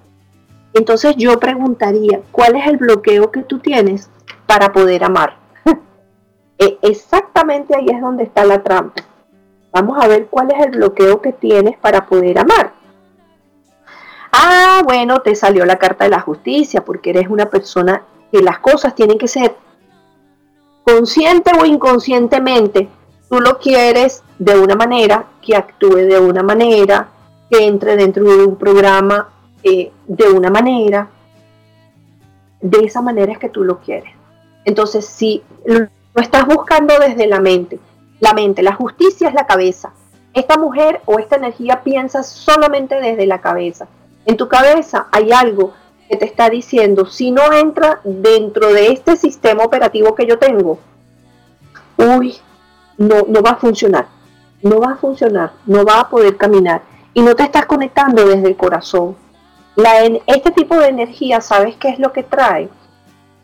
[0.75, 4.11] Entonces yo preguntaría, ¿cuál es el bloqueo que tú tienes
[4.47, 5.37] para poder amar?
[6.59, 9.03] E, exactamente ahí es donde está la trampa.
[9.79, 12.73] Vamos a ver cuál es el bloqueo que tienes para poder amar.
[14.33, 18.03] Ah, bueno, te salió la carta de la justicia porque eres una persona
[18.33, 19.55] que las cosas tienen que ser
[20.83, 22.89] consciente o inconscientemente.
[23.29, 27.09] Tú lo quieres de una manera, que actúe de una manera,
[27.51, 29.29] que entre dentro de un programa
[29.63, 31.11] eh, de una manera.
[32.63, 34.15] De esa manera es que tú lo quieres.
[34.65, 37.79] Entonces, si lo estás buscando desde la mente,
[38.27, 39.93] la mente, la justicia es la cabeza.
[40.35, 43.87] Esta mujer o esta energía piensa solamente desde la cabeza.
[44.25, 45.75] En tu cabeza hay algo
[46.09, 50.81] que te está diciendo, si no entra dentro de este sistema operativo que yo tengo,
[51.97, 52.37] uy,
[52.99, 54.09] no, no va a funcionar,
[54.61, 56.83] no va a funcionar, no va a poder caminar
[57.15, 59.17] y no te estás conectando desde el corazón.
[59.77, 62.69] La, este tipo de energía, ¿sabes qué es lo que trae?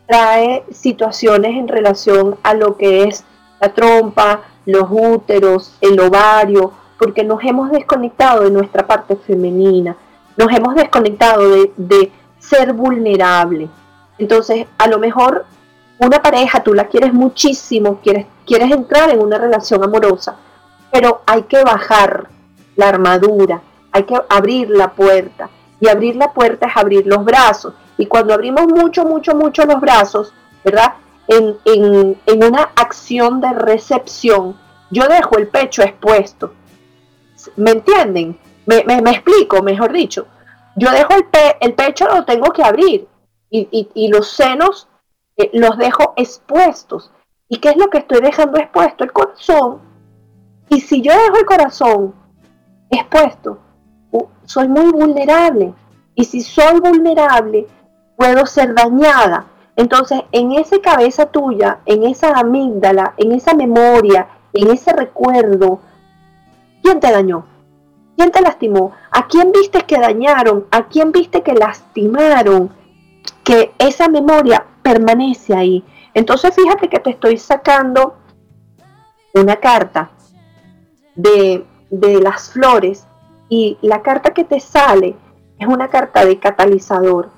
[0.07, 3.23] Trae situaciones en relación a lo que es
[3.61, 9.95] la trompa, los úteros, el ovario, porque nos hemos desconectado de nuestra parte femenina,
[10.37, 11.43] nos hemos desconectado
[11.75, 13.69] de, ser vulnerable.
[14.17, 15.45] Entonces, a lo mejor
[15.97, 20.35] una pareja, tú la quieres muchísimo, quieres, quieres entrar en una relación amorosa,
[20.91, 22.27] pero hay que bajar
[22.75, 23.61] la armadura,
[23.93, 25.49] hay que abrir la puerta.
[25.79, 27.73] Y abrir la puerta es abrir los brazos.
[27.97, 30.33] Y cuando abrimos mucho, mucho, mucho los brazos,
[30.63, 30.93] ¿verdad?
[31.27, 34.57] En, en una acción de recepción,
[34.91, 36.53] yo dejo el pecho expuesto.
[37.55, 38.39] ¿Me entienden?
[38.65, 38.77] Me,
[39.11, 40.27] explico, mejor dicho.
[40.75, 41.25] Yo dejo el,
[41.59, 43.07] el pecho, lo tengo que abrir
[43.49, 44.87] y, los senos
[45.37, 47.11] eh, los dejo expuestos.
[47.49, 49.03] ¿Y qué es lo que estoy dejando expuesto?
[49.03, 49.81] El corazón.
[50.69, 52.15] Y si yo dejo el corazón
[52.89, 53.59] expuesto,
[54.45, 55.73] soy muy vulnerable.
[56.15, 57.67] Y si soy vulnerable,
[58.15, 59.45] puedo ser dañada.
[59.75, 65.79] Entonces, en esa cabeza tuya, en esa amígdala, en esa memoria, en ese recuerdo,
[66.83, 67.45] ¿quién te dañó?
[68.15, 68.91] ¿Quién te lastimó?
[69.09, 70.67] ¿A quién viste que dañaron?
[70.69, 72.69] ¿A quién viste que lastimaron?
[73.43, 75.83] Que esa memoria permanece ahí.
[76.13, 78.15] Entonces fíjate que te estoy sacando
[79.33, 80.11] una carta
[81.15, 83.07] de, de las flores
[83.49, 85.15] y la carta que te sale
[85.57, 87.29] es una carta de catalizador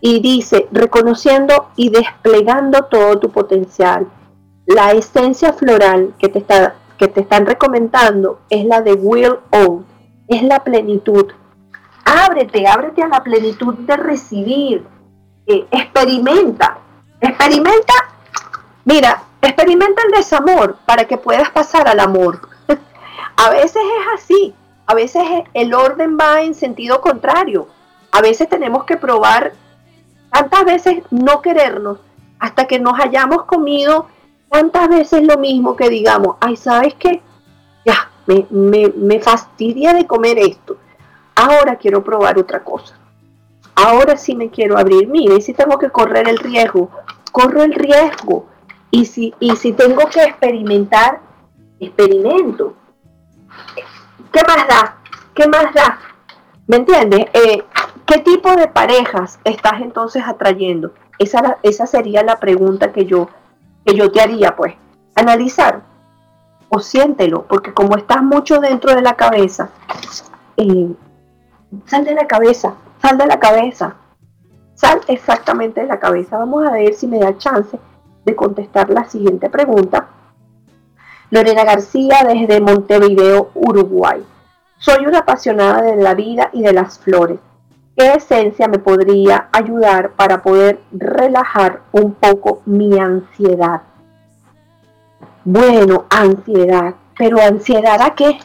[0.00, 4.06] y dice reconociendo y desplegando todo tu potencial.
[4.66, 9.84] La esencia floral que te, está, que te están recomendando es la de Will Old
[10.28, 11.32] es la plenitud.
[12.04, 14.86] Ábrete, ábrete a la plenitud de recibir.
[15.46, 16.78] Eh, experimenta,
[17.20, 17.94] experimenta,
[18.84, 22.48] mira, experimenta el desamor para que puedas pasar al amor.
[23.36, 24.54] a veces es así,
[24.86, 25.22] a veces
[25.54, 27.68] el orden va en sentido contrario.
[28.10, 29.52] A veces tenemos que probar
[30.30, 31.98] tantas veces no querernos
[32.38, 34.06] hasta que nos hayamos comido
[34.50, 37.22] tantas veces lo mismo que digamos, ay, ¿sabes qué?
[37.84, 40.76] Ya, me, fastidia de comer esto.
[41.34, 42.96] Ahora quiero probar otra cosa.
[43.74, 45.08] Ahora sí me quiero abrir.
[45.08, 46.90] Mire, si tengo que correr el riesgo,
[47.32, 48.46] corro el riesgo.
[48.90, 51.20] Y si, y si tengo que experimentar,
[51.78, 52.74] experimento.
[54.32, 54.96] ¿Qué más da?
[55.34, 55.98] ¿Qué más da?
[56.66, 57.26] ¿Me entiendes?
[57.32, 57.62] Eh,
[58.06, 60.92] ¿Qué tipo de parejas estás entonces atrayendo?
[61.18, 63.28] Esa, esa sería la pregunta que yo,
[63.84, 64.74] que yo te haría, pues.
[65.16, 65.82] Analizar
[66.68, 69.70] o siéntelo, porque como estás mucho dentro de la cabeza,
[70.56, 70.94] eh,
[71.86, 73.96] sal de la cabeza, sal de la cabeza,
[74.74, 76.38] sal exactamente de la cabeza.
[76.38, 77.78] Vamos a ver si me da chance
[78.24, 80.08] de contestar la siguiente pregunta.
[81.30, 84.24] Lorena García desde Montevideo, Uruguay.
[84.78, 87.40] Soy una apasionada de la vida y de las flores.
[87.96, 93.80] ¿Qué esencia me podría ayudar para poder relajar un poco mi ansiedad?
[95.44, 96.94] Bueno, ansiedad.
[97.16, 98.38] ¿Pero ansiedad a qué?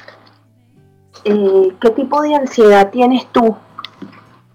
[1.25, 3.57] Eh, ¿Qué tipo de ansiedad tienes tú?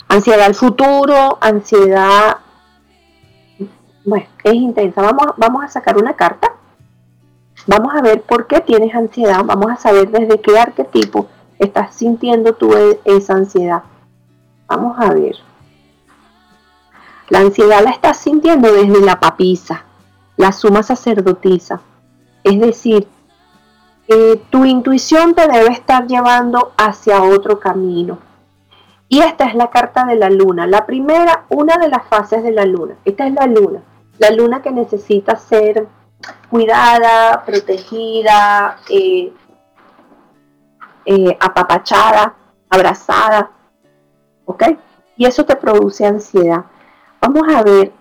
[0.09, 2.39] Ansiedad al futuro, ansiedad...
[4.03, 5.03] Bueno, es intensa.
[5.03, 6.53] Vamos, vamos a sacar una carta.
[7.67, 9.43] Vamos a ver por qué tienes ansiedad.
[9.45, 11.27] Vamos a saber desde qué arquetipo
[11.59, 13.83] estás sintiendo tú e, esa ansiedad.
[14.67, 15.37] Vamos a ver.
[17.29, 19.85] La ansiedad la estás sintiendo desde la papisa,
[20.37, 21.81] la suma sacerdotisa.
[22.45, 23.09] Es decir,
[24.51, 28.19] tu intuición te debe estar llevando hacia otro camino.
[29.09, 30.67] Y esta es la carta de la luna.
[30.67, 32.97] La primera, una de las fases de la luna.
[33.05, 33.81] Esta es la luna.
[34.19, 35.87] La luna que necesita ser
[36.51, 39.33] cuidada, protegida, eh,
[41.05, 42.35] eh, apapachada,
[42.69, 43.51] abrazada.
[44.47, 44.65] ¿Ok?
[45.17, 46.65] Y eso te produce ansiedad.
[47.21, 47.93] Vamos a ver,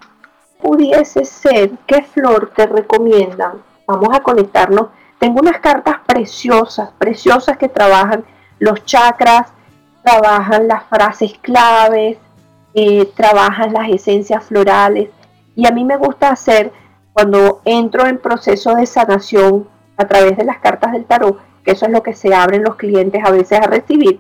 [0.62, 3.62] pudiese ser, ¿qué flor te recomiendan?
[3.86, 4.88] Vamos a conectarnos.
[5.20, 8.24] Tengo unas cartas preciosas, preciosas que trabajan
[8.60, 9.48] los chakras,
[10.04, 12.18] trabajan las frases claves,
[12.74, 15.10] eh, trabajan las esencias florales.
[15.56, 16.72] Y a mí me gusta hacer,
[17.14, 19.68] cuando entro en proceso de sanación
[19.98, 22.76] a través de las cartas del tarot, que eso es lo que se abren los
[22.76, 24.20] clientes a veces a recibir,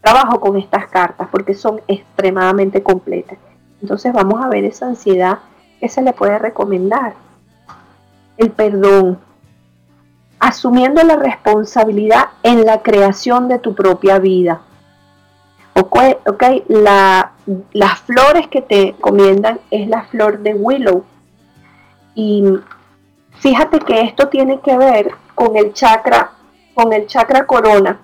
[0.00, 3.38] trabajo con estas cartas porque son extremadamente completas.
[3.80, 5.38] Entonces vamos a ver esa ansiedad
[5.80, 7.14] que se le puede recomendar.
[8.36, 9.18] El perdón.
[10.40, 14.60] Asumiendo la responsabilidad en la creación de tu propia vida.
[15.74, 16.42] Ok.
[16.68, 17.32] La,
[17.72, 21.04] las flores que te comiendan es la flor de willow.
[22.14, 22.44] Y
[23.38, 26.32] fíjate que esto tiene que ver con el chakra,
[26.74, 27.98] con el chakra corona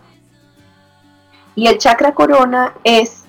[1.54, 3.24] y el chakra corona es,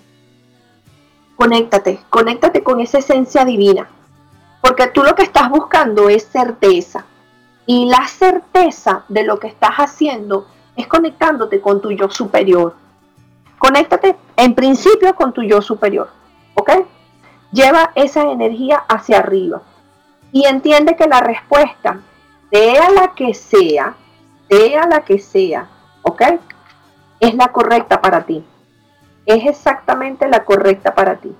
[1.36, 3.88] conéctate, conéctate con esa esencia divina.
[4.62, 7.06] Porque tú lo que estás buscando es certeza.
[7.68, 12.76] Y la certeza de lo que estás haciendo es conectándote con tu yo superior.
[13.60, 16.10] Conéctate en principio con tu yo superior.
[16.56, 16.72] ¿Ok?
[17.52, 19.62] Lleva esa energía hacia arriba.
[20.32, 22.00] Y entiende que la respuesta,
[22.52, 23.96] sea la que sea,
[24.50, 25.68] sea la que sea,
[26.02, 26.22] ¿ok?
[27.20, 28.43] Es la correcta para ti.
[29.26, 31.36] Es exactamente la correcta para ti.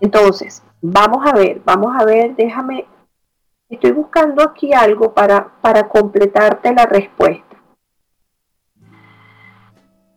[0.00, 2.86] Entonces, vamos a ver, vamos a ver, déjame,
[3.68, 7.56] estoy buscando aquí algo para, para completarte la respuesta.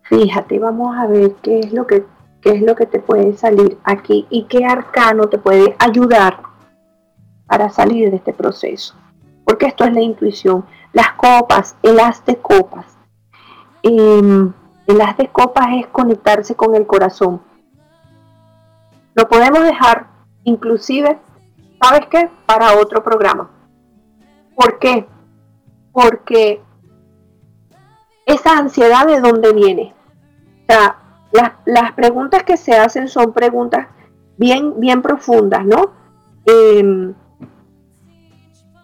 [0.04, 2.04] Fíjate, vamos a ver qué es lo que
[2.42, 6.42] qué es lo que te puede salir aquí y qué arcano te puede ayudar
[7.48, 8.96] para salir de este proceso.
[9.46, 10.66] Porque esto es la intuición.
[10.94, 12.86] Las copas, el as de copas.
[13.84, 14.54] Em,
[14.88, 17.42] el as de copas es conectarse con el corazón.
[19.14, 20.08] Lo podemos dejar
[20.44, 21.20] inclusive,
[21.82, 22.30] ¿sabes qué?
[22.46, 23.50] Para otro programa.
[24.56, 25.06] ¿Por qué?
[25.92, 26.62] Porque
[28.26, 29.94] esa ansiedad de dónde viene.
[30.64, 30.98] O sea,
[31.66, 33.88] las, preguntas que se hacen son preguntas
[34.38, 35.92] bien, bien profundas, ¿no?
[36.46, 37.14] Em,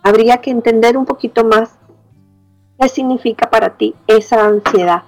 [0.03, 1.77] habría que entender un poquito más
[2.79, 5.03] qué significa para ti esa ansiedad.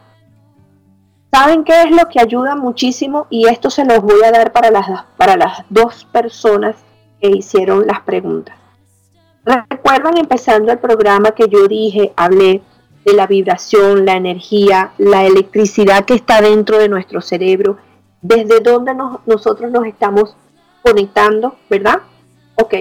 [1.32, 3.28] ¿Saben qué es lo que ayuda muchísimo?
[3.30, 4.88] Y esto se los voy a dar para las,
[5.18, 6.76] para las dos personas
[7.22, 8.56] que hicieron las preguntas.
[9.44, 12.62] Recuerdan empezando el programa que yo dije, hablé
[13.06, 17.78] de la vibración, la energía, la electricidad que está dentro de nuestro cerebro,
[18.22, 18.94] desde donde
[19.26, 20.36] nosotros nos estamos
[20.84, 22.00] conectando, ¿verdad?
[22.56, 22.74] Ok.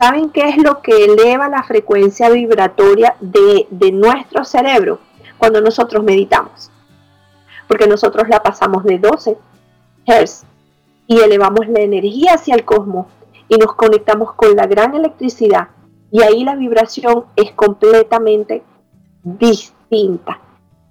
[0.00, 4.98] ¿Saben qué es lo que eleva la frecuencia vibratoria de, de nuestro cerebro
[5.38, 6.70] cuando nosotros meditamos?
[7.70, 9.38] porque nosotros la pasamos de 12
[10.04, 10.42] Hz
[11.06, 13.06] y elevamos la energía hacia el cosmos
[13.48, 15.68] y nos conectamos con la gran electricidad
[16.10, 18.64] y ahí la vibración es completamente
[19.22, 20.40] distinta.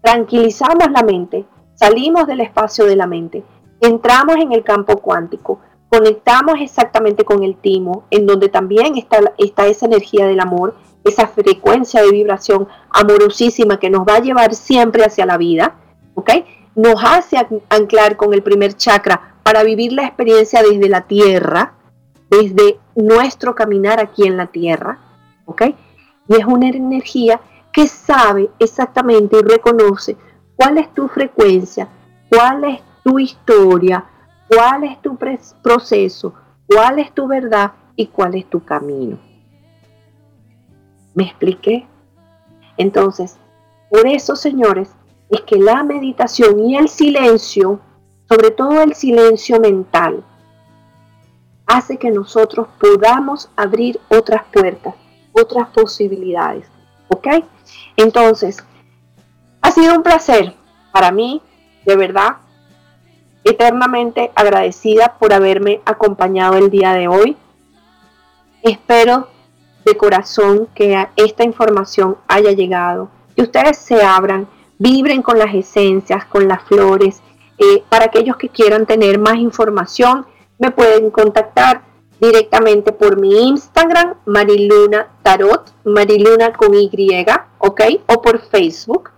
[0.01, 1.43] Tranquilizamos la mente,
[1.75, 3.43] salimos del espacio de la mente,
[3.81, 5.59] entramos en el campo cuántico,
[5.89, 11.27] conectamos exactamente con el timo, en donde también está, está esa energía del amor, esa
[11.27, 15.75] frecuencia de vibración amorosísima que nos va a llevar siempre hacia la vida,
[16.13, 16.31] ¿ok?
[16.79, 17.37] nos hace
[17.69, 21.73] anclar con el primer chakra para vivir la experiencia desde la tierra,
[22.29, 24.97] desde nuestro caminar aquí en la tierra,
[25.45, 25.63] ¿ok?
[26.29, 27.41] Y es una energía
[27.73, 30.15] que sabe exactamente y reconoce
[30.55, 31.89] cuál es tu frecuencia,
[32.29, 34.05] cuál es tu historia,
[34.49, 35.17] cuál es tu
[35.61, 36.33] proceso,
[36.67, 39.19] cuál es tu verdad y cuál es tu camino.
[41.13, 41.87] ¿Me expliqué?
[42.77, 43.37] Entonces,
[43.89, 44.91] por eso, señores,
[45.29, 47.79] es que la meditación y el silencio,
[48.27, 50.23] sobre todo el silencio mental,
[51.65, 54.95] hace que nosotros podamos abrir otras puertas,
[55.33, 56.67] otras posibilidades.
[57.09, 57.27] ¿Ok?
[57.95, 58.63] Entonces,
[59.61, 60.55] ha sido un placer
[60.91, 61.41] para mí,
[61.85, 62.37] de verdad,
[63.49, 67.35] eternamente agradecida por haberme acompañado el día de hoy.
[68.61, 69.27] Espero
[69.85, 74.47] de corazón que esta información haya llegado, que ustedes se abran,
[74.77, 77.21] vibren con las esencias, con las flores.
[77.57, 80.25] Eh, para aquellos que quieran tener más información,
[80.59, 81.81] me pueden contactar
[82.19, 86.89] directamente por mi Instagram, Mariluna Tarot, Mariluna con Y,
[87.59, 87.81] ¿ok?
[88.07, 89.11] O por Facebook.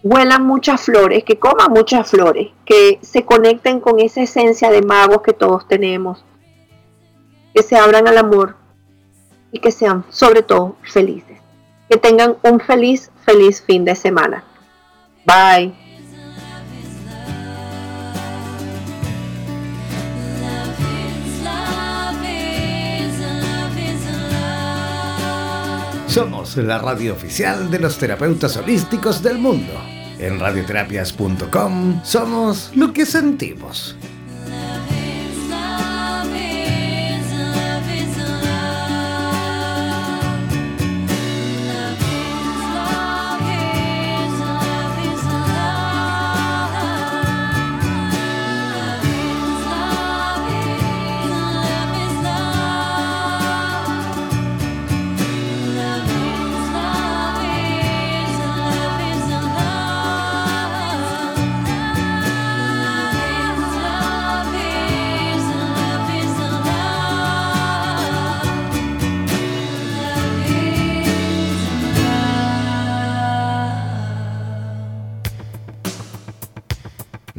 [0.03, 5.23] huelan muchas flores, que coman muchas flores, que se conecten con esa esencia de magos
[5.23, 6.25] que todos tenemos,
[7.59, 8.55] que se abran al amor
[9.51, 11.41] y que sean sobre todo felices.
[11.91, 14.45] Que tengan un feliz, feliz fin de semana.
[15.27, 15.75] Bye.
[26.07, 29.73] Somos la radio oficial de los terapeutas holísticos del mundo.
[30.21, 33.97] En radioterapias.com somos lo que sentimos.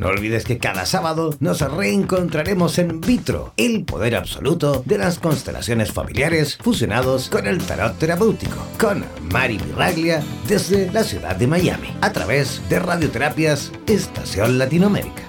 [0.10, 6.58] Olvides que cada sábado nos reencontraremos en Vitro, el poder absoluto de las constelaciones familiares
[6.58, 12.62] fusionados con el tarot terapéutico, con Mari Miraglia desde la ciudad de Miami, a través
[12.70, 15.29] de Radioterapias Estación Latinoamérica.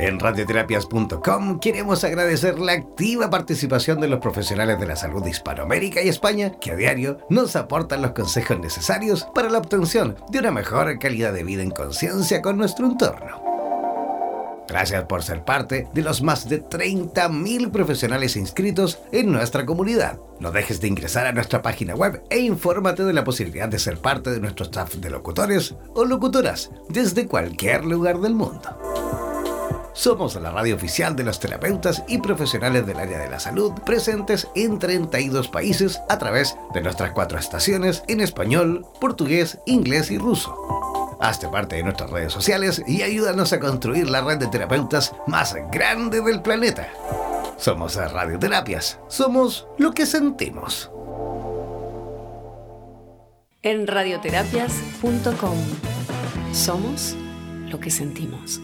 [0.00, 6.00] En radioterapias.com queremos agradecer la activa participación de los profesionales de la salud de Hispanoamérica
[6.00, 10.52] y España que a diario nos aportan los consejos necesarios para la obtención de una
[10.52, 13.42] mejor calidad de vida en conciencia con nuestro entorno.
[14.66, 20.18] Gracias por ser parte de los más de 30.000 profesionales inscritos en nuestra comunidad.
[20.38, 23.98] No dejes de ingresar a nuestra página web e infórmate de la posibilidad de ser
[23.98, 29.29] parte de nuestro staff de locutores o locutoras desde cualquier lugar del mundo.
[29.92, 34.48] Somos la radio oficial de los terapeutas y profesionales del área de la salud presentes
[34.54, 40.56] en 32 países a través de nuestras cuatro estaciones en español, portugués, inglés y ruso.
[41.20, 45.54] Hazte parte de nuestras redes sociales y ayúdanos a construir la red de terapeutas más
[45.70, 46.88] grande del planeta.
[47.60, 48.98] Somos Radioterapias.
[49.08, 50.90] Somos lo que sentimos.
[53.62, 55.58] En radioterapias.com.
[56.54, 57.14] Somos
[57.68, 58.62] lo que sentimos.